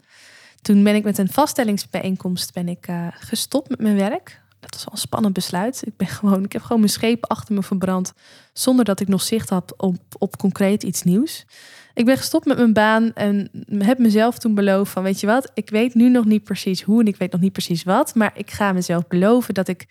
Toen 0.63 0.83
ben 0.85 0.95
ik 0.95 1.05
met 1.05 1.19
een 1.19 1.29
vaststellingsbijeenkomst 1.29 2.53
ben 2.53 2.69
ik, 2.69 2.89
uh, 2.89 3.07
gestopt 3.11 3.69
met 3.69 3.81
mijn 3.81 3.97
werk. 3.97 4.41
Dat 4.61 4.71
was 4.73 4.85
wel 4.85 4.93
een 4.93 4.99
spannend 4.99 5.35
besluit. 5.35 5.83
Ik, 5.87 5.97
ben 5.97 6.07
gewoon, 6.19 6.45
ik 6.45 6.53
heb 6.53 6.63
gewoon 6.63 6.81
mijn 6.81 6.93
schepen 6.93 7.29
achter 7.29 7.55
me 7.55 7.63
verbrand. 7.63 8.13
Zonder 8.53 8.85
dat 8.85 9.01
ik 9.01 9.09
nog 9.09 9.23
zicht 9.23 9.49
had 9.49 9.75
op, 9.77 9.97
op 10.19 10.37
concreet 10.37 10.83
iets 10.83 11.03
nieuws. 11.03 11.47
Ik 11.95 12.05
ben 12.05 12.17
gestopt 12.17 12.47
met 12.47 12.57
mijn 12.57 12.73
baan 12.73 13.13
en 13.13 13.51
heb 13.79 13.99
mezelf 13.99 14.39
toen 14.39 14.55
beloofd 14.55 14.93
van 14.93 15.03
weet 15.03 15.21
je 15.21 15.27
wat, 15.27 15.51
ik 15.55 15.71
weet 15.71 15.95
nu 15.95 16.09
nog 16.09 16.25
niet 16.25 16.45
precies 16.45 16.83
hoe 16.83 17.01
en 17.01 17.07
ik 17.07 17.17
weet 17.17 17.33
nog 17.33 17.41
niet 17.41 17.53
precies 17.53 17.83
wat, 17.83 18.15
maar 18.15 18.33
ik 18.35 18.51
ga 18.51 18.73
mezelf 18.73 19.07
beloven 19.07 19.55
dat 19.55 19.69
ik 19.69 19.87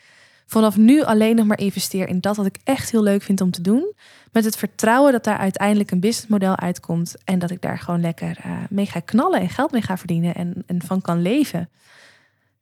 vanaf 0.45 0.77
nu 0.77 1.03
alleen 1.03 1.35
nog 1.35 1.45
maar 1.45 1.59
investeer 1.59 2.07
in 2.07 2.19
dat 2.19 2.35
wat 2.35 2.45
ik 2.45 2.57
echt 2.63 2.91
heel 2.91 3.03
leuk 3.03 3.21
vind 3.21 3.41
om 3.41 3.51
te 3.51 3.61
doen. 3.61 3.93
Met 4.31 4.45
het 4.45 4.57
vertrouwen 4.57 5.11
dat 5.11 5.23
daar 5.23 5.37
uiteindelijk 5.37 5.91
een 5.91 5.99
businessmodel 5.99 6.57
uitkomt 6.57 7.15
en 7.23 7.39
dat 7.39 7.51
ik 7.51 7.61
daar 7.61 7.79
gewoon 7.79 8.01
lekker 8.01 8.37
uh, 8.45 8.57
mee 8.69 8.85
ga 8.85 8.99
knallen 8.99 9.39
en 9.39 9.49
geld 9.49 9.71
mee 9.71 9.81
ga 9.81 9.97
verdienen 9.97 10.35
en, 10.35 10.63
en 10.65 10.81
van 10.81 11.01
kan 11.01 11.21
leven. 11.21 11.69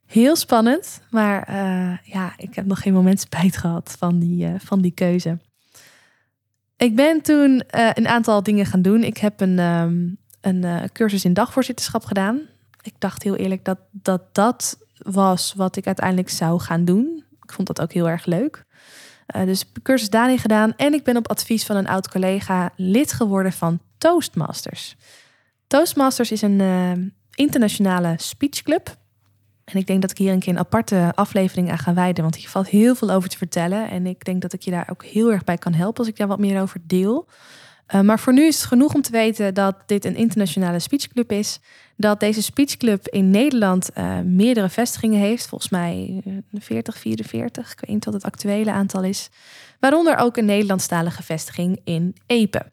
Heel 0.06 0.36
spannend, 0.36 1.02
maar 1.10 1.50
uh, 1.50 1.98
ja, 2.14 2.34
ik 2.38 2.56
heb 2.56 2.66
nog 2.66 2.82
geen 2.82 2.94
moment 2.94 3.20
spijt 3.20 3.58
gehad 3.58 3.96
van 4.00 4.20
die, 4.20 4.48
uh, 4.48 4.54
van 4.58 4.82
die 4.82 4.92
keuze. 4.92 5.40
Ik 6.78 6.96
ben 6.96 7.22
toen 7.22 7.64
een 7.68 8.08
aantal 8.08 8.44
dingen 8.44 8.66
gaan 8.66 8.82
doen. 8.82 9.04
Ik 9.04 9.18
heb 9.18 9.42
een, 9.42 9.60
um, 9.60 10.18
een 10.42 10.90
cursus 10.92 11.26
in 11.26 11.34
dagvoorzitterschap 11.34 12.06
gedaan. 12.06 12.42
Ik 12.82 12.94
dacht 13.00 13.24
heel 13.24 13.36
eerlijk 13.36 13.66
dat, 13.66 13.78
dat 13.92 14.22
dat 14.36 14.78
was 14.98 15.54
wat 15.54 15.76
ik 15.76 15.86
uiteindelijk 15.86 16.30
zou 16.30 16.60
gaan 16.60 16.86
doen. 16.86 17.24
Ik 17.44 17.52
vond 17.52 17.68
dat 17.68 17.82
ook 17.82 17.92
heel 17.92 18.10
erg 18.10 18.26
leuk. 18.26 18.64
dus 19.46 19.72
cursus 19.84 20.10
daarin 20.10 20.40
gedaan. 20.40 20.74
En 20.76 20.94
ik 20.94 21.04
ben 21.04 21.18
op 21.18 21.30
advies 21.30 21.66
van 21.66 21.76
een 21.76 21.88
oud 21.88 22.10
collega 22.10 22.72
lid 22.76 23.14
geworden 23.14 23.54
van 23.54 23.80
Toastmasters. 23.98 24.96
Toastmasters 25.68 26.32
is 26.32 26.42
een 26.42 27.14
internationale 27.36 28.14
speechclub 28.18 28.98
en 29.64 29.80
ik 29.80 29.88
denk 29.88 30.02
dat 30.02 30.12
ik 30.12 30.18
hier 30.18 30.32
een 30.32 30.40
keer 30.40 30.54
een 30.54 30.60
aparte 30.60 31.12
aflevering 31.16 31.72
aan 31.72 31.78
ga 31.78 31.94
wijden, 31.94 32.24
want 32.24 32.36
hier 32.36 32.50
valt 32.50 32.68
heel 32.68 32.96
veel 32.96 33.12
over 33.12 33.30
te 33.30 33.38
vertellen. 33.38 33.90
En 33.90 34.06
ik 34.06 34.26
denk 34.26 34.42
dat 34.42 34.54
ik 34.54 34.62
je 34.62 34.72
daar 34.72 34.88
ook 34.92 35.04
heel 35.04 35.32
erg 35.32 35.44
bij 35.44 35.58
kan 35.58 35.74
helpen 35.74 36.00
als 36.00 36.08
ik 36.08 36.18
daar 36.18 36.28
wat 36.28 36.40
meer 36.40 36.62
over 36.62 36.80
deel. 36.84 37.28
Uh, 37.88 38.02
maar 38.02 38.20
voor 38.20 38.34
nu 38.34 38.46
is 38.46 38.58
het 38.58 38.66
genoeg 38.66 38.94
om 38.94 39.02
te 39.02 39.12
weten 39.12 39.54
dat 39.54 39.76
dit 39.86 40.06
een 40.06 40.16
internationale 40.16 40.80
speechclub 40.80 41.32
is. 41.32 41.60
Dat 41.98 42.20
deze 42.20 42.42
speechclub 42.42 43.08
in 43.08 43.30
Nederland 43.30 43.90
uh, 43.98 44.20
meerdere 44.20 44.70
vestigingen 44.70 45.20
heeft. 45.20 45.48
Volgens 45.48 45.72
mij 45.72 46.24
40, 46.54 46.98
44. 46.98 47.72
Ik 47.72 47.80
weet 47.80 47.90
niet 47.90 48.06
wat 48.06 48.14
het 48.14 48.24
actuele 48.24 48.72
aantal 48.72 49.04
is. 49.04 49.30
Waaronder 49.80 50.18
ook 50.18 50.38
een 50.38 50.46
Nederlandstalige 50.46 51.24
vestiging 51.24 51.80
in 51.84 52.16
Epe. 52.26 52.72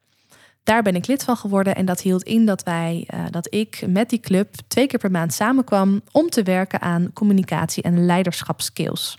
Daar 0.63 0.83
ben 0.83 0.95
ik 0.95 1.07
lid 1.07 1.25
van 1.25 1.37
geworden 1.37 1.75
en 1.75 1.85
dat 1.85 2.01
hield 2.01 2.23
in 2.23 2.47
dat 2.47 2.63
wij, 2.63 3.09
dat 3.31 3.55
ik 3.55 3.85
met 3.87 4.11
die 4.11 4.21
club 4.21 4.55
twee 4.69 4.87
keer 4.87 4.99
per 4.99 5.11
maand 5.11 5.35
samenkwam 5.35 6.01
om 6.13 6.31
te 6.31 6.43
werken 6.43 6.81
aan 6.81 7.13
communicatie 7.13 7.83
en 7.83 8.05
leiderschapskills. 8.05 9.19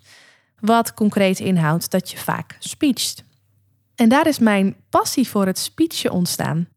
Wat 0.60 0.94
concreet 0.94 1.40
inhoudt 1.40 1.92
dat 1.92 2.12
je 2.12 2.18
vaak 2.18 2.56
speecht. 2.60 3.24
En 4.02 4.10
daar 4.10 4.28
is 4.28 4.40
mijn 4.40 4.76
passie 4.90 5.28
voor 5.28 5.46
het 5.46 5.60
speechen 5.60 6.12
ontstaan. 6.12 6.68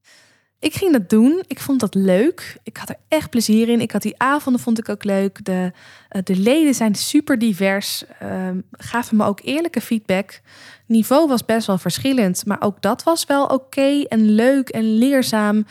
Ik 0.58 0.74
ging 0.74 0.92
dat 0.92 1.10
doen. 1.10 1.44
Ik 1.46 1.60
vond 1.60 1.80
dat 1.80 1.94
leuk. 1.94 2.56
Ik 2.62 2.76
had 2.76 2.88
er 2.88 2.96
echt 3.08 3.30
plezier 3.30 3.68
in. 3.68 3.80
Ik 3.80 3.92
had 3.92 4.02
die 4.02 4.18
avonden 4.18 4.62
vond 4.62 4.78
ik 4.78 4.88
ook 4.88 5.04
leuk. 5.04 5.44
De, 5.44 5.72
uh, 6.10 6.22
de 6.22 6.36
leden 6.36 6.74
zijn 6.74 6.94
super 6.94 7.38
divers. 7.38 8.04
Uh, 8.22 8.48
gaven 8.70 9.16
me 9.16 9.24
ook 9.24 9.40
eerlijke 9.42 9.80
feedback 9.80 10.40
niveau 10.86 11.28
was 11.28 11.44
best 11.44 11.66
wel 11.66 11.78
verschillend, 11.78 12.46
maar 12.46 12.62
ook 12.62 12.82
dat 12.82 13.02
was 13.02 13.26
wel 13.26 13.46
oké 13.46 14.02
en 14.02 14.34
leuk 14.34 14.68
en 14.68 14.94
leerzaam. 14.94 15.66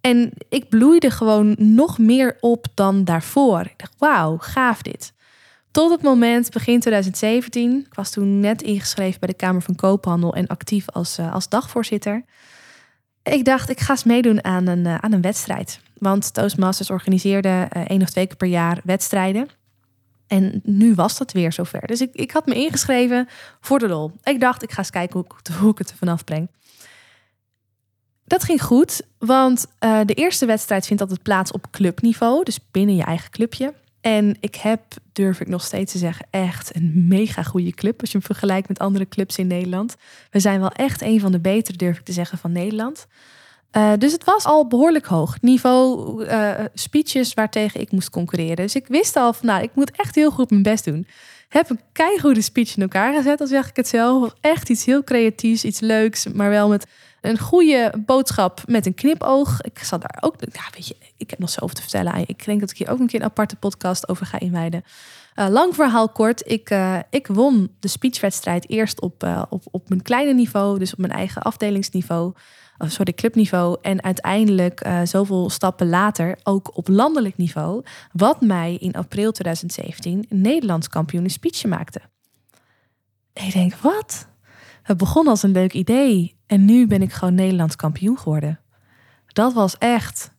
En 0.00 0.32
ik 0.48 0.68
bloeide 0.68 1.10
gewoon 1.10 1.54
nog 1.58 1.98
meer 1.98 2.36
op 2.40 2.66
dan 2.74 3.04
daarvoor. 3.04 3.60
Ik 3.60 3.78
dacht, 3.78 3.94
wauw, 3.98 4.36
gaaf 4.38 4.82
dit. 4.82 5.12
Tot 5.72 5.90
het 5.90 6.02
moment, 6.02 6.50
begin 6.50 6.80
2017, 6.80 7.84
ik 7.86 7.94
was 7.94 8.10
toen 8.10 8.40
net 8.40 8.62
ingeschreven 8.62 9.20
bij 9.20 9.28
de 9.28 9.34
Kamer 9.34 9.62
van 9.62 9.74
Koophandel 9.74 10.34
en 10.34 10.46
actief 10.46 10.88
als, 10.88 11.18
uh, 11.18 11.34
als 11.34 11.48
dagvoorzitter. 11.48 12.24
Ik 13.22 13.44
dacht, 13.44 13.70
ik 13.70 13.80
ga 13.80 13.90
eens 13.90 14.04
meedoen 14.04 14.44
aan 14.44 14.66
een, 14.66 14.84
uh, 14.84 14.98
aan 14.98 15.12
een 15.12 15.20
wedstrijd. 15.20 15.80
Want 15.98 16.34
Toastmasters 16.34 16.90
organiseerde 16.90 17.68
uh, 17.76 17.82
één 17.86 18.02
of 18.02 18.10
twee 18.10 18.26
keer 18.26 18.36
per 18.36 18.48
jaar 18.48 18.80
wedstrijden. 18.84 19.48
En 20.26 20.60
nu 20.64 20.94
was 20.94 21.18
dat 21.18 21.32
weer 21.32 21.52
zover. 21.52 21.86
Dus 21.86 22.00
ik, 22.00 22.14
ik 22.14 22.30
had 22.30 22.46
me 22.46 22.54
ingeschreven 22.54 23.28
voor 23.60 23.78
de 23.78 23.88
lol. 23.88 24.12
Ik 24.22 24.40
dacht, 24.40 24.62
ik 24.62 24.72
ga 24.72 24.78
eens 24.78 24.90
kijken 24.90 25.18
hoe 25.18 25.24
ik, 25.24 25.54
hoe 25.54 25.70
ik 25.70 25.78
het 25.78 25.90
er 25.90 25.96
vanaf 25.96 26.24
breng. 26.24 26.50
Dat 28.24 28.44
ging 28.44 28.62
goed, 28.62 29.02
want 29.18 29.66
de 29.78 30.14
eerste 30.14 30.46
wedstrijd 30.46 30.86
vindt 30.86 31.02
altijd 31.02 31.22
plaats 31.22 31.52
op 31.52 31.70
clubniveau. 31.70 32.44
Dus 32.44 32.58
binnen 32.70 32.96
je 32.96 33.02
eigen 33.02 33.30
clubje. 33.30 33.74
En 34.02 34.36
ik 34.40 34.54
heb, 34.54 34.82
durf 35.12 35.40
ik 35.40 35.48
nog 35.48 35.64
steeds 35.64 35.92
te 35.92 35.98
zeggen, 35.98 36.26
echt 36.30 36.76
een 36.76 37.04
mega 37.08 37.42
goede 37.42 37.72
club. 37.72 38.00
Als 38.00 38.10
je 38.10 38.18
hem 38.18 38.26
vergelijkt 38.26 38.68
met 38.68 38.78
andere 38.78 39.08
clubs 39.08 39.38
in 39.38 39.46
Nederland. 39.46 39.96
We 40.30 40.40
zijn 40.40 40.60
wel 40.60 40.72
echt 40.72 41.02
een 41.02 41.20
van 41.20 41.32
de 41.32 41.40
betere, 41.40 41.76
durf 41.76 41.98
ik 41.98 42.04
te 42.04 42.12
zeggen, 42.12 42.38
van 42.38 42.52
Nederland. 42.52 43.06
Uh, 43.76 43.92
dus 43.98 44.12
het 44.12 44.24
was 44.24 44.44
al 44.44 44.66
behoorlijk 44.66 45.06
hoog. 45.06 45.40
Niveau 45.40 46.24
uh, 46.24 46.50
speeches 46.74 47.34
waartegen 47.34 47.80
ik 47.80 47.90
moest 47.90 48.10
concurreren. 48.10 48.56
Dus 48.56 48.74
ik 48.74 48.86
wist 48.86 49.16
al 49.16 49.32
van, 49.32 49.46
nou, 49.46 49.62
ik 49.62 49.70
moet 49.74 49.96
echt 49.96 50.14
heel 50.14 50.30
goed 50.30 50.50
mijn 50.50 50.62
best 50.62 50.84
doen. 50.84 51.06
Heb 51.48 51.70
een 51.70 51.80
keigoede 51.92 52.42
speech 52.42 52.76
in 52.76 52.82
elkaar 52.82 53.14
gezet, 53.14 53.40
als 53.40 53.50
zeg 53.50 53.68
ik 53.68 53.76
het 53.76 53.88
zelf. 53.88 54.34
Echt 54.40 54.68
iets 54.68 54.84
heel 54.84 55.04
creatiefs, 55.04 55.64
iets 55.64 55.80
leuks, 55.80 56.26
maar 56.26 56.50
wel 56.50 56.68
met 56.68 56.86
een 57.22 57.38
goede 57.38 57.92
boodschap 58.06 58.62
met 58.66 58.86
een 58.86 58.94
knipoog. 58.94 59.60
Ik 59.60 59.78
zat 59.78 60.00
daar 60.00 60.18
ook, 60.20 60.34
ja, 60.38 60.62
weet 60.74 60.86
je, 60.86 60.96
ik 61.16 61.30
heb 61.30 61.38
nog 61.38 61.50
zoveel 61.50 61.74
te 61.74 61.80
vertellen. 61.80 62.28
Ik 62.28 62.44
denk 62.44 62.60
dat 62.60 62.70
ik 62.70 62.76
hier 62.76 62.90
ook 62.90 62.98
een 62.98 63.06
keer 63.06 63.20
een 63.20 63.26
aparte 63.26 63.56
podcast 63.56 64.08
over 64.08 64.26
ga 64.26 64.38
inwijden. 64.38 64.84
Uh, 65.34 65.48
lang 65.48 65.74
verhaal 65.74 66.08
kort, 66.08 66.50
ik, 66.50 66.70
uh, 66.70 66.98
ik 67.10 67.26
won 67.26 67.76
de 67.80 67.88
speechwedstrijd 67.88 68.70
eerst 68.70 69.00
op, 69.00 69.24
uh, 69.24 69.42
op, 69.48 69.62
op 69.70 69.88
mijn 69.88 70.02
kleine 70.02 70.32
niveau, 70.34 70.78
dus 70.78 70.92
op 70.92 70.98
mijn 70.98 71.12
eigen 71.12 71.42
afdelingsniveau. 71.42 72.32
Sorry, 72.78 73.12
clubniveau. 73.12 73.78
En 73.82 74.02
uiteindelijk, 74.02 74.88
zoveel 75.04 75.50
stappen 75.50 75.88
later, 75.88 76.38
ook 76.42 76.76
op 76.76 76.88
landelijk 76.88 77.36
niveau. 77.36 77.84
Wat 78.12 78.40
mij 78.40 78.74
in 78.74 78.92
april 78.92 79.32
2017 79.32 80.26
Nederlands 80.28 80.88
kampioen 80.88 81.22
in 81.22 81.30
speech 81.30 81.64
maakte. 81.64 82.00
ik 83.32 83.52
denk, 83.52 83.74
wat? 83.74 84.26
Het 84.82 84.96
begon 84.96 85.28
als 85.28 85.42
een 85.42 85.50
leuk 85.52 85.72
idee. 85.72 86.36
En 86.52 86.64
nu 86.64 86.86
ben 86.86 87.02
ik 87.02 87.12
gewoon 87.12 87.34
Nederlands 87.34 87.76
kampioen 87.76 88.18
geworden. 88.18 88.60
Dat 89.26 89.52
was 89.52 89.78
echt 89.78 90.32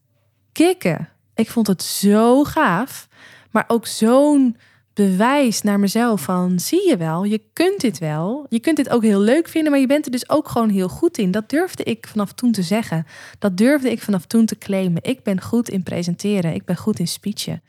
kicken. 0.52 1.10
Ik 1.36 1.49
vond 1.49 1.67
het 1.67 1.84
zo 1.84 2.43
gaaf. 2.43 3.08
Maar 3.52 3.63
ook 3.67 3.88
zo'n 3.88 4.58
bewijs 4.93 5.62
naar 5.62 5.80
mezelf 5.80 6.21
van 6.21 6.60
zie 6.60 6.88
je 6.88 6.97
wel, 6.97 7.23
je 7.23 7.41
kunt 7.54 7.80
dit 7.80 7.97
wel. 7.97 8.45
Je 8.49 8.60
kunt 8.60 8.78
dit 8.78 8.89
ook 8.89 9.04
heel 9.04 9.19
leuk 9.19 9.47
vinden, 9.47 9.71
maar 9.71 9.80
je 9.80 9.88
bent 9.88 10.06
er 10.06 10.12
dus 10.12 10.30
ook 10.30 10.47
gewoon 10.47 10.69
heel 10.69 10.89
goed 10.89 11.17
in. 11.17 11.32
Dat 11.32 11.49
durfde 11.49 11.84
ik 11.84 12.08
vanaf 12.08 12.34
toen 12.34 12.52
te 12.52 12.63
zeggen. 12.63 13.06
Dat 13.39 13.58
durfde 13.58 13.91
ik 13.91 14.02
vanaf 14.02 14.26
toen 14.26 14.45
te 14.45 14.58
claimen. 14.58 15.04
Ik 15.04 15.23
ben 15.23 15.41
goed 15.41 15.69
in 15.69 15.84
presenteren, 15.84 16.54
ik 16.54 16.65
ben 16.65 16.78
goed 16.78 16.99
in 16.99 17.08
speechen. 17.08 17.63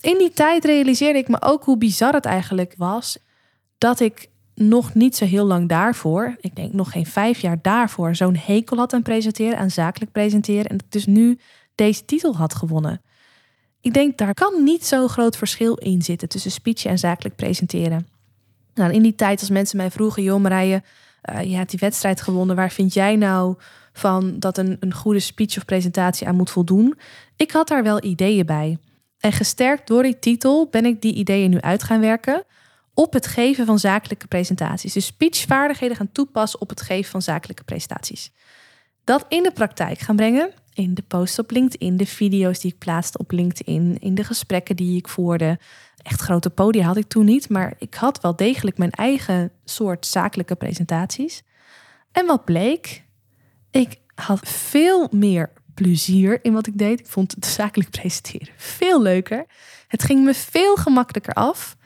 In 0.00 0.18
die 0.18 0.32
tijd 0.32 0.64
realiseerde 0.64 1.18
ik 1.18 1.28
me 1.28 1.42
ook 1.42 1.64
hoe 1.64 1.78
bizar 1.78 2.12
het 2.12 2.24
eigenlijk 2.24 2.74
was 2.76 3.18
dat 3.78 4.00
ik 4.00 4.30
nog 4.68 4.94
niet 4.94 5.16
zo 5.16 5.24
heel 5.24 5.44
lang 5.44 5.68
daarvoor, 5.68 6.36
ik 6.40 6.56
denk 6.56 6.72
nog 6.72 6.92
geen 6.92 7.06
vijf 7.06 7.40
jaar 7.40 7.58
daarvoor, 7.62 8.14
zo'n 8.14 8.36
hekel 8.36 8.76
had 8.76 8.92
aan 8.92 9.02
presenteren, 9.02 9.58
aan 9.58 9.70
zakelijk 9.70 10.12
presenteren. 10.12 10.64
En 10.64 10.78
dus 10.88 11.06
nu 11.06 11.38
deze 11.74 12.04
titel 12.04 12.36
had 12.36 12.54
gewonnen. 12.54 13.02
Ik 13.80 13.94
denk, 13.94 14.18
daar 14.18 14.34
kan 14.34 14.64
niet 14.64 14.86
zo'n 14.86 15.08
groot 15.08 15.36
verschil 15.36 15.74
in 15.74 16.02
zitten 16.02 16.28
tussen 16.28 16.50
speechen 16.50 16.90
en 16.90 16.98
zakelijk 16.98 17.36
presenteren. 17.36 18.06
Nou, 18.74 18.92
in 18.92 19.02
die 19.02 19.14
tijd 19.14 19.40
als 19.40 19.50
mensen 19.50 19.76
mij 19.76 19.90
vroegen, 19.90 20.22
joh 20.22 20.44
uh, 20.44 21.42
je 21.42 21.56
hebt 21.56 21.70
die 21.70 21.78
wedstrijd 21.78 22.20
gewonnen. 22.20 22.56
Waar 22.56 22.70
vind 22.70 22.94
jij 22.94 23.16
nou 23.16 23.56
van 23.92 24.38
dat 24.38 24.58
een, 24.58 24.76
een 24.80 24.94
goede 24.94 25.20
speech 25.20 25.56
of 25.56 25.64
presentatie 25.64 26.26
aan 26.26 26.36
moet 26.36 26.50
voldoen? 26.50 26.98
Ik 27.36 27.50
had 27.50 27.68
daar 27.68 27.82
wel 27.82 28.04
ideeën 28.04 28.46
bij. 28.46 28.78
En 29.18 29.32
gesterkt 29.32 29.86
door 29.86 30.02
die 30.02 30.18
titel 30.18 30.68
ben 30.70 30.84
ik 30.84 31.02
die 31.02 31.14
ideeën 31.14 31.50
nu 31.50 31.60
uit 31.60 31.82
gaan 31.82 32.00
werken. 32.00 32.44
Op 32.94 33.12
het 33.12 33.26
geven 33.26 33.66
van 33.66 33.78
zakelijke 33.78 34.26
presentaties. 34.26 34.92
Dus 34.92 35.06
speechvaardigheden 35.06 35.96
gaan 35.96 36.12
toepassen 36.12 36.60
op 36.60 36.68
het 36.68 36.80
geven 36.80 37.10
van 37.10 37.22
zakelijke 37.22 37.64
presentaties. 37.64 38.32
Dat 39.04 39.24
in 39.28 39.42
de 39.42 39.52
praktijk 39.52 39.98
gaan 39.98 40.16
brengen, 40.16 40.52
in 40.74 40.94
de 40.94 41.02
posts 41.02 41.38
op 41.38 41.50
LinkedIn, 41.50 41.96
de 41.96 42.06
video's 42.06 42.60
die 42.60 42.72
ik 42.72 42.78
plaatste 42.78 43.18
op 43.18 43.30
LinkedIn, 43.30 43.98
in 44.00 44.14
de 44.14 44.24
gesprekken 44.24 44.76
die 44.76 44.96
ik 44.96 45.08
voerde. 45.08 45.58
Echt 46.02 46.20
grote 46.20 46.50
podia 46.50 46.86
had 46.86 46.96
ik 46.96 47.08
toen 47.08 47.24
niet, 47.24 47.48
maar 47.48 47.74
ik 47.78 47.94
had 47.94 48.20
wel 48.20 48.36
degelijk 48.36 48.78
mijn 48.78 48.90
eigen 48.90 49.52
soort 49.64 50.06
zakelijke 50.06 50.54
presentaties. 50.54 51.42
En 52.12 52.26
wat 52.26 52.44
bleek? 52.44 53.04
Ik 53.70 53.96
had 54.14 54.48
veel 54.48 55.08
meer 55.10 55.52
plezier 55.74 56.44
in 56.44 56.52
wat 56.52 56.66
ik 56.66 56.78
deed. 56.78 57.00
Ik 57.00 57.06
vond 57.06 57.34
het 57.34 57.46
zakelijk 57.46 57.90
presenteren 58.00 58.54
veel 58.56 59.02
leuker. 59.02 59.46
Het 59.88 60.02
ging 60.02 60.24
me 60.24 60.34
veel 60.34 60.76
gemakkelijker 60.76 61.34
af. 61.34 61.76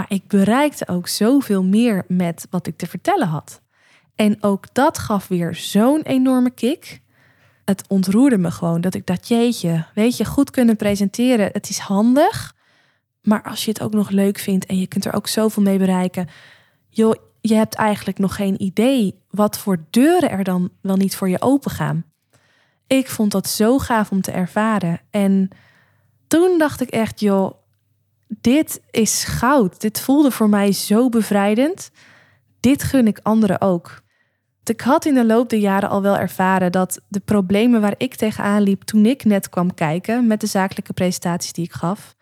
Maar 0.00 0.12
ik 0.12 0.26
bereikte 0.26 0.88
ook 0.88 1.08
zoveel 1.08 1.64
meer 1.64 2.04
met 2.08 2.46
wat 2.50 2.66
ik 2.66 2.76
te 2.76 2.86
vertellen 2.86 3.26
had. 3.26 3.60
En 4.14 4.42
ook 4.42 4.74
dat 4.74 4.98
gaf 4.98 5.28
weer 5.28 5.54
zo'n 5.54 6.02
enorme 6.02 6.50
kick. 6.50 7.00
Het 7.64 7.84
ontroerde 7.88 8.38
me 8.38 8.50
gewoon 8.50 8.80
dat 8.80 8.94
ik 8.94 9.06
dat 9.06 9.28
jeetje, 9.28 9.86
weet 9.94 10.16
je, 10.16 10.24
goed 10.24 10.50
kunnen 10.50 10.76
presenteren. 10.76 11.50
Het 11.52 11.68
is 11.68 11.78
handig. 11.78 12.54
Maar 13.22 13.42
als 13.42 13.64
je 13.64 13.70
het 13.70 13.82
ook 13.82 13.92
nog 13.92 14.10
leuk 14.10 14.38
vindt 14.38 14.66
en 14.66 14.78
je 14.78 14.86
kunt 14.86 15.04
er 15.04 15.12
ook 15.12 15.26
zoveel 15.26 15.62
mee 15.62 15.78
bereiken. 15.78 16.28
Joh, 16.88 17.14
je 17.40 17.54
hebt 17.54 17.74
eigenlijk 17.74 18.18
nog 18.18 18.34
geen 18.34 18.62
idee 18.62 19.20
wat 19.30 19.58
voor 19.58 19.84
deuren 19.90 20.30
er 20.30 20.44
dan 20.44 20.70
wel 20.80 20.96
niet 20.96 21.16
voor 21.16 21.28
je 21.28 21.42
open 21.42 21.70
gaan. 21.70 22.04
Ik 22.86 23.10
vond 23.10 23.32
dat 23.32 23.48
zo 23.48 23.78
gaaf 23.78 24.10
om 24.10 24.20
te 24.20 24.32
ervaren. 24.32 25.00
En 25.10 25.48
toen 26.26 26.58
dacht 26.58 26.80
ik 26.80 26.88
echt, 26.88 27.20
joh, 27.20 27.59
dit 28.40 28.80
is 28.90 29.24
goud. 29.24 29.80
Dit 29.80 30.00
voelde 30.00 30.30
voor 30.30 30.48
mij 30.48 30.72
zo 30.72 31.08
bevrijdend. 31.08 31.90
Dit 32.60 32.82
gun 32.82 33.06
ik 33.06 33.18
anderen 33.22 33.60
ook. 33.60 34.02
Ik 34.70 34.80
had 34.80 35.04
in 35.04 35.14
de 35.14 35.26
loop 35.26 35.48
der 35.48 35.58
jaren 35.58 35.88
al 35.88 36.02
wel 36.02 36.16
ervaren 36.16 36.72
dat 36.72 37.00
de 37.08 37.20
problemen 37.20 37.80
waar 37.80 37.94
ik 37.96 38.14
tegenaan 38.14 38.62
liep 38.62 38.82
toen 38.82 39.06
ik 39.06 39.24
net 39.24 39.48
kwam 39.48 39.74
kijken 39.74 40.26
met 40.26 40.40
de 40.40 40.46
zakelijke 40.46 40.92
presentaties 40.92 41.52
die 41.52 41.64
ik 41.64 41.72
gaf, 41.72 42.14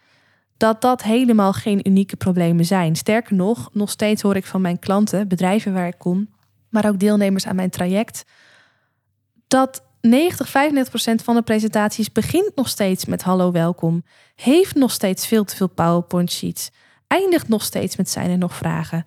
dat 0.56 0.80
dat 0.80 1.02
helemaal 1.02 1.52
geen 1.52 1.88
unieke 1.88 2.16
problemen 2.16 2.64
zijn. 2.64 2.96
Sterker 2.96 3.34
nog, 3.34 3.70
nog 3.72 3.90
steeds 3.90 4.22
hoor 4.22 4.36
ik 4.36 4.46
van 4.46 4.60
mijn 4.60 4.78
klanten, 4.78 5.28
bedrijven 5.28 5.72
waar 5.72 5.86
ik 5.86 5.98
kom, 5.98 6.28
maar 6.68 6.88
ook 6.88 6.98
deelnemers 6.98 7.46
aan 7.46 7.56
mijn 7.56 7.70
traject, 7.70 8.24
dat 9.48 9.87
90, 10.00 10.48
95 10.48 10.88
procent 10.88 11.22
van 11.22 11.34
de 11.34 11.42
presentaties 11.42 12.12
begint 12.12 12.52
nog 12.54 12.68
steeds 12.68 13.04
met 13.04 13.22
hallo, 13.22 13.52
welkom. 13.52 14.02
Heeft 14.34 14.74
nog 14.74 14.90
steeds 14.90 15.26
veel 15.26 15.44
te 15.44 15.56
veel 15.56 15.68
PowerPoint 15.68 16.30
sheets. 16.30 16.70
Eindigt 17.06 17.48
nog 17.48 17.62
steeds 17.62 17.96
met 17.96 18.10
zijn 18.10 18.30
er 18.30 18.38
nog 18.38 18.54
vragen. 18.54 19.04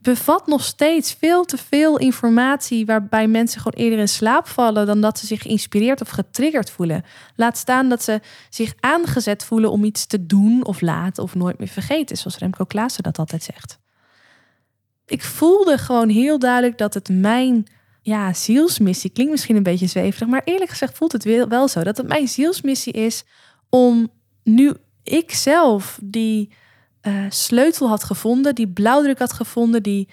Bevat 0.00 0.46
nog 0.46 0.64
steeds 0.64 1.12
veel 1.12 1.44
te 1.44 1.56
veel 1.56 1.98
informatie 1.98 2.86
waarbij 2.86 3.26
mensen 3.26 3.60
gewoon 3.60 3.84
eerder 3.84 3.98
in 3.98 4.08
slaap 4.08 4.48
vallen 4.48 4.86
dan 4.86 5.00
dat 5.00 5.18
ze 5.18 5.26
zich 5.26 5.42
geïnspireerd 5.42 6.00
of 6.00 6.08
getriggerd 6.08 6.70
voelen. 6.70 7.04
Laat 7.36 7.56
staan 7.56 7.88
dat 7.88 8.02
ze 8.02 8.20
zich 8.48 8.74
aangezet 8.80 9.44
voelen 9.44 9.70
om 9.70 9.84
iets 9.84 10.06
te 10.06 10.26
doen 10.26 10.64
of 10.64 10.80
laten 10.80 11.22
of 11.22 11.34
nooit 11.34 11.58
meer 11.58 11.68
vergeten, 11.68 12.16
zoals 12.16 12.38
Remco 12.38 12.64
Klaassen 12.64 13.02
dat 13.02 13.18
altijd 13.18 13.42
zegt. 13.42 13.78
Ik 15.06 15.22
voelde 15.22 15.78
gewoon 15.78 16.08
heel 16.08 16.38
duidelijk 16.38 16.78
dat 16.78 16.94
het 16.94 17.08
mijn 17.08 17.66
ja, 18.08 18.32
zielsmissie 18.32 19.10
klinkt 19.10 19.32
misschien 19.32 19.56
een 19.56 19.62
beetje 19.62 19.86
zweverig, 19.86 20.28
maar 20.28 20.42
eerlijk 20.44 20.70
gezegd 20.70 20.96
voelt 20.96 21.12
het 21.12 21.48
wel 21.48 21.68
zo 21.68 21.82
dat 21.82 21.96
het 21.96 22.08
mijn 22.08 22.28
zielsmissie 22.28 22.92
is 22.92 23.24
om 23.68 24.08
nu 24.42 24.72
ik 25.02 25.32
zelf 25.32 25.98
die 26.02 26.50
uh, 27.02 27.24
sleutel 27.28 27.88
had 27.88 28.04
gevonden, 28.04 28.54
die 28.54 28.68
blauwdruk 28.68 29.18
had 29.18 29.32
gevonden, 29.32 29.82
die 29.82 30.08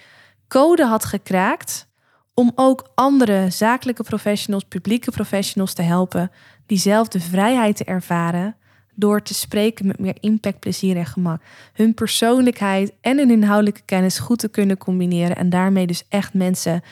code 0.48 0.84
had 0.84 1.04
gekraakt, 1.04 1.88
om 2.34 2.52
ook 2.54 2.90
andere 2.94 3.50
zakelijke 3.50 4.02
professionals, 4.02 4.64
publieke 4.64 5.10
professionals 5.10 5.72
te 5.72 5.82
helpen 5.82 6.30
diezelfde 6.66 7.20
vrijheid 7.20 7.76
te 7.76 7.84
ervaren 7.84 8.56
door 8.94 9.22
te 9.22 9.34
spreken 9.34 9.86
met 9.86 9.98
meer 9.98 10.16
impact, 10.20 10.60
plezier 10.60 10.96
en 10.96 11.06
gemak. 11.06 11.42
Hun 11.72 11.94
persoonlijkheid 11.94 12.92
en 13.00 13.18
hun 13.18 13.30
inhoudelijke 13.30 13.82
kennis 13.84 14.18
goed 14.18 14.38
te 14.38 14.48
kunnen 14.48 14.78
combineren 14.78 15.36
en 15.36 15.50
daarmee 15.50 15.86
dus 15.86 16.04
echt 16.08 16.34
mensen 16.34 16.82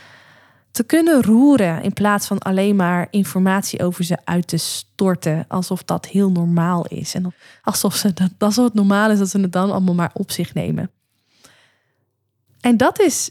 te 0.74 0.84
kunnen 0.84 1.22
roeren 1.22 1.82
in 1.82 1.92
plaats 1.92 2.26
van 2.26 2.38
alleen 2.38 2.76
maar 2.76 3.08
informatie 3.10 3.82
over 3.82 4.04
ze 4.04 4.18
uit 4.24 4.46
te 4.46 4.56
storten, 4.56 5.44
alsof 5.48 5.84
dat 5.84 6.06
heel 6.06 6.30
normaal 6.30 6.86
is. 6.86 7.14
En 7.14 7.34
alsof, 7.62 7.94
ze 7.94 8.12
dat, 8.12 8.30
alsof 8.38 8.64
het 8.64 8.74
normaal 8.74 9.10
is 9.10 9.18
dat 9.18 9.28
ze 9.28 9.40
het 9.40 9.52
dan 9.52 9.70
allemaal 9.70 9.94
maar 9.94 10.10
op 10.14 10.30
zich 10.30 10.54
nemen. 10.54 10.90
En 12.60 12.76
dat 12.76 13.00
is 13.00 13.30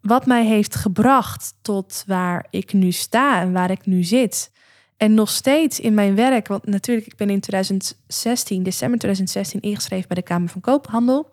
wat 0.00 0.26
mij 0.26 0.46
heeft 0.46 0.74
gebracht 0.74 1.54
tot 1.62 2.04
waar 2.06 2.46
ik 2.50 2.72
nu 2.72 2.92
sta 2.92 3.40
en 3.40 3.52
waar 3.52 3.70
ik 3.70 3.86
nu 3.86 4.04
zit. 4.04 4.50
En 4.96 5.14
nog 5.14 5.30
steeds 5.30 5.80
in 5.80 5.94
mijn 5.94 6.14
werk, 6.14 6.48
want 6.48 6.66
natuurlijk, 6.66 7.06
ik 7.06 7.16
ben 7.16 7.30
in 7.30 7.40
2016, 7.40 8.62
december 8.62 8.98
2016, 8.98 9.60
ingeschreven 9.60 10.08
bij 10.08 10.16
de 10.16 10.22
Kamer 10.22 10.48
van 10.48 10.60
Koophandel. 10.60 11.30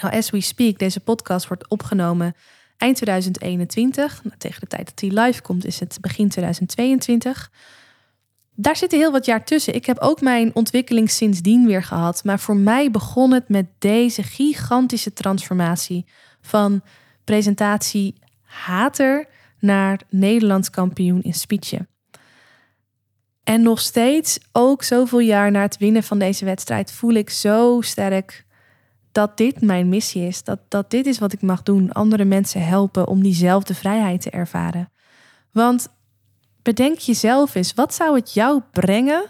Nou, 0.00 0.16
as 0.16 0.30
we 0.30 0.40
speak, 0.40 0.78
deze 0.78 1.00
podcast 1.00 1.48
wordt 1.48 1.68
opgenomen 1.68 2.34
eind 2.76 2.96
2021. 2.96 4.24
Nou, 4.24 4.36
tegen 4.38 4.60
de 4.60 4.66
tijd 4.66 4.86
dat 4.86 4.98
die 4.98 5.20
live 5.20 5.42
komt 5.42 5.64
is 5.64 5.80
het 5.80 5.98
begin 6.00 6.28
2022. 6.28 7.50
Daar 8.56 8.76
zitten 8.76 8.98
heel 8.98 9.12
wat 9.12 9.24
jaar 9.24 9.44
tussen. 9.44 9.74
Ik 9.74 9.86
heb 9.86 9.98
ook 9.98 10.20
mijn 10.20 10.54
ontwikkeling 10.54 11.10
sindsdien 11.10 11.66
weer 11.66 11.82
gehad. 11.82 12.24
Maar 12.24 12.40
voor 12.40 12.56
mij 12.56 12.90
begon 12.90 13.32
het 13.32 13.48
met 13.48 13.66
deze 13.78 14.22
gigantische 14.22 15.12
transformatie 15.12 16.06
van 16.40 16.82
presentatie 17.24 18.14
hater 18.42 19.26
naar 19.58 20.00
Nederlands 20.08 20.70
kampioen 20.70 21.22
in 21.22 21.34
speechen. 21.34 21.88
En 23.44 23.62
nog 23.62 23.80
steeds, 23.80 24.38
ook 24.52 24.82
zoveel 24.82 25.18
jaar 25.18 25.50
na 25.50 25.60
het 25.60 25.76
winnen 25.76 26.02
van 26.02 26.18
deze 26.18 26.44
wedstrijd, 26.44 26.92
voel 26.92 27.12
ik 27.12 27.30
zo 27.30 27.80
sterk 27.80 28.44
dat 29.14 29.36
dit 29.36 29.60
mijn 29.60 29.88
missie 29.88 30.26
is. 30.26 30.44
Dat, 30.44 30.58
dat 30.68 30.90
dit 30.90 31.06
is 31.06 31.18
wat 31.18 31.32
ik 31.32 31.42
mag 31.42 31.62
doen. 31.62 31.92
Andere 31.92 32.24
mensen 32.24 32.66
helpen 32.66 33.06
om 33.08 33.22
diezelfde 33.22 33.74
vrijheid 33.74 34.20
te 34.20 34.30
ervaren. 34.30 34.92
Want 35.52 35.88
bedenk 36.62 36.98
jezelf 36.98 37.54
eens, 37.54 37.74
wat 37.74 37.94
zou 37.94 38.16
het 38.16 38.32
jou 38.32 38.62
brengen 38.72 39.24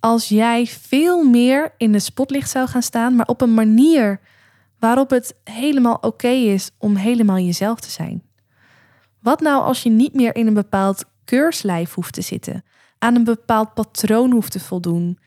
als 0.00 0.28
jij 0.28 0.66
veel 0.66 1.24
meer 1.24 1.74
in 1.76 1.92
de 1.92 1.98
spotlicht 1.98 2.50
zou 2.50 2.68
gaan 2.68 2.82
staan, 2.82 3.16
maar 3.16 3.26
op 3.26 3.40
een 3.40 3.54
manier 3.54 4.20
waarop 4.78 5.10
het 5.10 5.36
helemaal 5.44 5.98
oké 6.00 6.28
is 6.28 6.70
om 6.78 6.96
helemaal 6.96 7.38
jezelf 7.38 7.80
te 7.80 7.90
zijn? 7.90 8.22
Wat 9.20 9.40
nou 9.40 9.62
als 9.62 9.82
je 9.82 9.90
niet 9.90 10.14
meer 10.14 10.34
in 10.34 10.46
een 10.46 10.54
bepaald 10.54 11.04
keurslijf 11.24 11.94
hoeft 11.94 12.14
te 12.14 12.22
zitten, 12.22 12.64
aan 12.98 13.14
een 13.14 13.24
bepaald 13.24 13.74
patroon 13.74 14.30
hoeft 14.30 14.52
te 14.52 14.60
voldoen, 14.60 15.18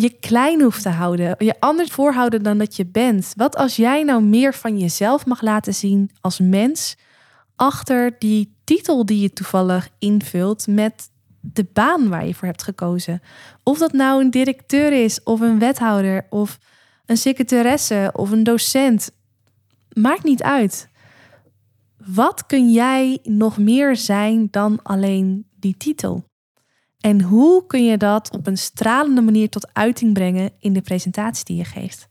je 0.00 0.10
klein 0.20 0.62
hoeft 0.62 0.82
te 0.82 0.88
houden, 0.88 1.34
je 1.38 1.60
anders 1.60 1.90
voorhouden 1.90 2.42
dan 2.42 2.58
dat 2.58 2.76
je 2.76 2.86
bent. 2.86 3.32
Wat 3.36 3.56
als 3.56 3.76
jij 3.76 4.02
nou 4.02 4.22
meer 4.22 4.54
van 4.54 4.78
jezelf 4.78 5.26
mag 5.26 5.40
laten 5.40 5.74
zien 5.74 6.10
als 6.20 6.38
mens 6.38 6.96
achter 7.54 8.18
die 8.18 8.54
titel 8.64 9.06
die 9.06 9.20
je 9.20 9.32
toevallig 9.32 9.88
invult 9.98 10.66
met 10.66 11.10
de 11.40 11.66
baan 11.72 12.08
waar 12.08 12.26
je 12.26 12.34
voor 12.34 12.48
hebt 12.48 12.62
gekozen? 12.62 13.20
Of 13.62 13.78
dat 13.78 13.92
nou 13.92 14.22
een 14.22 14.30
directeur 14.30 15.04
is, 15.04 15.22
of 15.22 15.40
een 15.40 15.58
wethouder, 15.58 16.26
of 16.30 16.58
een 17.06 17.16
secretaresse, 17.16 18.10
of 18.12 18.30
een 18.30 18.44
docent. 18.44 19.10
Maakt 19.92 20.24
niet 20.24 20.42
uit. 20.42 20.88
Wat 21.96 22.46
kun 22.46 22.72
jij 22.72 23.18
nog 23.22 23.58
meer 23.58 23.96
zijn 23.96 24.48
dan 24.50 24.82
alleen 24.82 25.46
die 25.58 25.76
titel? 25.76 26.25
En 27.06 27.20
hoe 27.20 27.66
kun 27.66 27.84
je 27.84 27.96
dat 27.96 28.30
op 28.30 28.46
een 28.46 28.58
stralende 28.58 29.20
manier 29.20 29.48
tot 29.48 29.68
uiting 29.72 30.12
brengen 30.12 30.50
in 30.58 30.72
de 30.72 30.80
presentatie 30.80 31.44
die 31.44 31.56
je 31.56 31.64
geeft? 31.64 32.08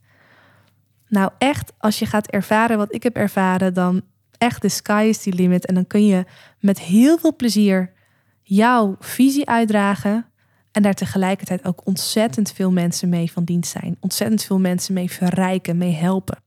Nou, 1.08 1.32
echt, 1.38 1.74
als 1.78 2.00
je 2.00 2.06
gaat 2.06 2.28
ervaren 2.28 2.78
wat 2.78 2.94
ik 2.94 3.04
heb 3.04 3.16
ervaren, 3.16 3.74
dan 3.74 4.02
echt 4.38 4.62
de 4.62 4.70
sky 4.70 5.06
is 5.10 5.18
the 5.18 5.34
limit. 5.34 5.66
En 5.66 5.74
dan 5.76 5.88
kun 5.88 6.06
je 6.06 6.26
met 6.60 6.80
heel 6.80 7.18
veel 7.18 7.36
plezier 7.36 7.94
jouw 8.42 8.96
visie 9.00 9.50
uitdragen. 9.50 10.26
En 10.72 10.82
daar 10.82 10.94
tegelijkertijd 10.94 11.66
ook 11.66 11.82
ontzettend 11.84 12.52
veel 12.52 12.72
mensen 12.72 13.10
mee 13.10 13.32
van 13.32 13.44
dienst 13.44 13.72
zijn. 13.72 13.98
Ontzettend 14.00 14.44
veel 14.44 14.60
mensen 14.60 14.94
mee 14.94 15.12
verrijken, 15.12 15.78
mee 15.78 15.94
helpen. 15.94 16.38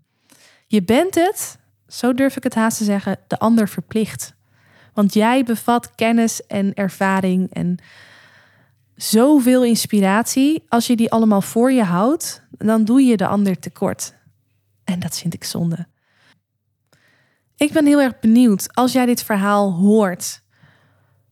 Je 0.67 0.83
bent 0.83 1.15
het, 1.15 1.59
zo 1.87 2.15
durf 2.15 2.37
ik 2.37 2.43
het 2.43 2.55
haast 2.55 2.79
te 2.79 2.85
zeggen, 2.85 3.19
de 3.27 3.39
ander 3.39 3.69
verplicht. 3.69 4.35
Want 4.95 5.15
jij 5.15 5.45
bevat 5.45 5.95
kennis 5.95 6.47
en 6.47 6.75
ervaring 6.75 7.53
en 7.53 7.79
zoveel 8.99 9.65
inspiratie. 9.65 10.65
Als 10.69 10.87
je 10.87 10.97
die 10.97 11.11
allemaal 11.11 11.41
voor 11.41 11.73
je 11.73 11.83
houdt, 11.83 12.43
dan 12.51 12.85
doe 12.85 13.03
je 13.03 13.17
de 13.17 13.27
ander 13.27 13.59
tekort. 13.59 14.15
En 14.85 15.01
dat 15.01 15.19
vind 15.19 15.35
ik 15.35 15.45
zonde. 15.45 15.87
Ik 17.57 17.73
ben 17.73 17.87
heel 17.87 18.01
erg 18.01 18.19
benieuwd, 18.19 18.75
als 18.75 18.93
jij 18.93 19.07
dit 19.07 19.23
verhaal 19.23 19.73
hoort, 19.73 20.43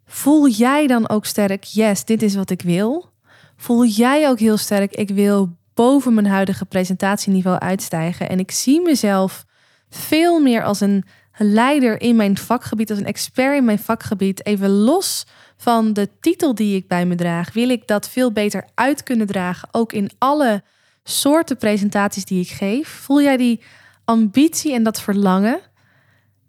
voel 0.06 0.48
jij 0.48 0.86
dan 0.86 1.08
ook 1.08 1.26
sterk, 1.26 1.64
yes, 1.64 2.04
dit 2.04 2.22
is 2.22 2.34
wat 2.34 2.50
ik 2.50 2.62
wil? 2.62 3.10
Voel 3.56 3.84
jij 3.84 4.28
ook 4.28 4.38
heel 4.38 4.56
sterk, 4.56 4.94
ik 4.94 5.08
wil 5.08 5.56
boven 5.74 6.14
mijn 6.14 6.26
huidige 6.26 6.64
presentatieniveau 6.64 7.58
uitstijgen. 7.58 8.28
En 8.28 8.38
ik 8.38 8.50
zie 8.50 8.80
mezelf 8.80 9.44
veel 9.88 10.40
meer 10.40 10.64
als 10.64 10.80
een 10.80 11.04
leider 11.38 12.00
in 12.00 12.16
mijn 12.16 12.38
vakgebied, 12.38 12.90
als 12.90 12.98
een 12.98 13.06
expert 13.06 13.56
in 13.56 13.64
mijn 13.64 13.78
vakgebied. 13.78 14.46
Even 14.46 14.70
los 14.70 15.26
van 15.56 15.92
de 15.92 16.08
titel 16.20 16.54
die 16.54 16.76
ik 16.76 16.88
bij 16.88 17.06
me 17.06 17.14
draag, 17.14 17.52
wil 17.52 17.68
ik 17.68 17.86
dat 17.86 18.08
veel 18.08 18.32
beter 18.32 18.68
uit 18.74 19.02
kunnen 19.02 19.26
dragen. 19.26 19.68
Ook 19.72 19.92
in 19.92 20.10
alle 20.18 20.62
soorten 21.04 21.56
presentaties 21.56 22.24
die 22.24 22.40
ik 22.40 22.48
geef. 22.48 22.88
Voel 22.88 23.22
jij 23.22 23.36
die 23.36 23.60
ambitie 24.04 24.72
en 24.74 24.82
dat 24.82 25.00
verlangen? 25.00 25.60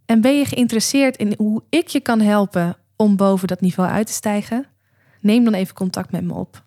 En 0.06 0.22
ben 0.22 0.38
je 0.38 0.46
geïnteresseerd 0.46 1.18
in 1.18 1.34
hoe 1.38 1.64
ik 1.70 1.88
je 1.88 2.00
kan 2.00 2.20
helpen 2.20 2.78
om 2.96 3.16
boven 3.16 3.48
dat 3.48 3.62
niveau 3.62 3.90
uit 3.90 4.08
te 4.08 4.14
stijgen? 4.14 4.66
Neem 5.22 5.44
dan 5.44 5.54
even 5.54 5.76
contact 5.76 6.12
met 6.12 6.24
me 6.24 6.34
op. 6.34 6.64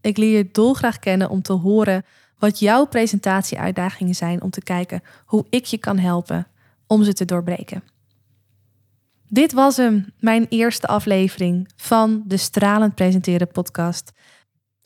Ik 0.00 0.16
leer 0.16 0.36
je 0.36 0.48
dolgraag 0.52 0.98
kennen 0.98 1.30
om 1.30 1.42
te 1.42 1.52
horen 1.52 2.04
wat 2.38 2.58
jouw 2.58 2.86
presentatieuitdagingen 2.86 4.14
zijn 4.14 4.42
om 4.42 4.50
te 4.50 4.62
kijken 4.62 5.02
hoe 5.24 5.46
ik 5.50 5.64
je 5.64 5.78
kan 5.78 5.98
helpen 5.98 6.46
om 6.86 7.04
ze 7.04 7.12
te 7.12 7.24
doorbreken. 7.24 7.82
Dit 9.28 9.52
was 9.52 9.76
hem, 9.76 10.12
mijn 10.18 10.46
eerste 10.48 10.86
aflevering 10.86 11.68
van 11.76 12.22
de 12.26 12.36
Stralend 12.36 12.94
Presenteren 12.94 13.48
podcast. 13.48 14.12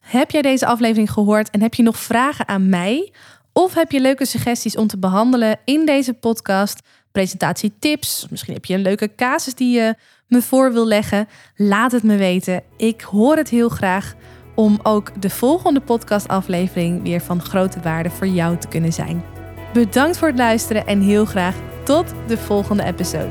Heb 0.00 0.30
jij 0.30 0.42
deze 0.42 0.66
aflevering 0.66 1.10
gehoord 1.10 1.50
en 1.50 1.60
heb 1.60 1.74
je 1.74 1.82
nog 1.82 1.96
vragen 1.96 2.48
aan 2.48 2.68
mij? 2.68 3.12
Of 3.52 3.74
heb 3.74 3.90
je 3.90 4.00
leuke 4.00 4.24
suggesties 4.24 4.76
om 4.76 4.86
te 4.86 4.98
behandelen 4.98 5.58
in 5.64 5.86
deze 5.86 6.14
podcast? 6.14 6.80
Presentatietips, 7.12 8.26
misschien 8.30 8.54
heb 8.54 8.64
je 8.64 8.74
een 8.74 8.82
leuke 8.82 9.14
casus 9.14 9.54
die 9.54 9.78
je 9.78 9.94
me 10.28 10.42
voor 10.42 10.72
wil 10.72 10.86
leggen. 10.86 11.28
Laat 11.54 11.92
het 11.92 12.02
me 12.02 12.16
weten. 12.16 12.62
Ik 12.76 13.00
hoor 13.00 13.36
het 13.36 13.48
heel 13.48 13.68
graag 13.68 14.14
om 14.54 14.80
ook 14.82 15.22
de 15.22 15.30
volgende 15.30 15.80
podcastaflevering 15.80 17.02
weer 17.02 17.20
van 17.20 17.42
grote 17.42 17.80
waarde 17.80 18.10
voor 18.10 18.26
jou 18.26 18.56
te 18.56 18.68
kunnen 18.68 18.92
zijn. 18.92 19.24
Bedankt 19.72 20.18
voor 20.18 20.28
het 20.28 20.38
luisteren 20.38 20.86
en 20.86 21.00
heel 21.00 21.24
graag 21.24 21.56
tot 21.86 22.14
de 22.26 22.38
volgende 22.38 22.84
episode. 22.84 23.30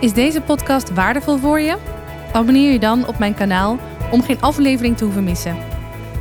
Is 0.00 0.12
deze 0.12 0.40
podcast 0.40 0.94
waardevol 0.94 1.38
voor 1.38 1.60
je? 1.60 1.76
Abonneer 2.32 2.72
je 2.72 2.78
dan 2.78 3.06
op 3.06 3.18
mijn 3.18 3.34
kanaal 3.34 3.78
om 4.10 4.22
geen 4.22 4.40
aflevering 4.40 4.96
te 4.96 5.04
hoeven 5.04 5.24
missen. 5.24 5.56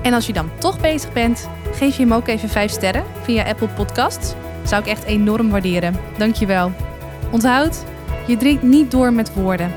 En 0.02 0.14
als 0.14 0.28
je 0.28 0.34
dan 0.34 0.50
toch 0.58 0.80
bezig 0.80 1.14
bent, 1.14 1.50
geef 1.74 1.98
je 1.98 2.04
hem 2.04 2.14
ook 2.14 2.28
even 2.28 2.50
5 2.50 2.72
sterren 2.72 3.04
via 3.22 3.44
Apple 3.44 3.68
Podcasts. 3.68 4.34
Zou 4.64 4.82
ik 4.82 4.88
echt 4.88 5.04
enorm 5.04 5.50
waarderen. 5.50 6.00
Dankjewel. 6.18 6.72
Onthoud, 7.32 7.84
je 8.26 8.38
drinkt 8.38 8.64
niet 8.64 8.92
door 8.92 9.14
met 9.14 9.34
woorden, 9.34 9.72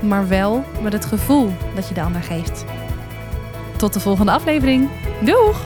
maar 0.00 0.28
wel 0.28 0.64
met 0.82 0.92
het 0.92 1.04
gevoel 1.04 1.52
dat 1.74 1.88
je 1.88 1.94
de 1.94 2.02
ander 2.02 2.22
geeft. 2.22 2.64
Tot 3.76 3.92
de 3.92 4.00
volgende 4.00 4.32
aflevering. 4.32 4.88
Doeg! 5.20 5.60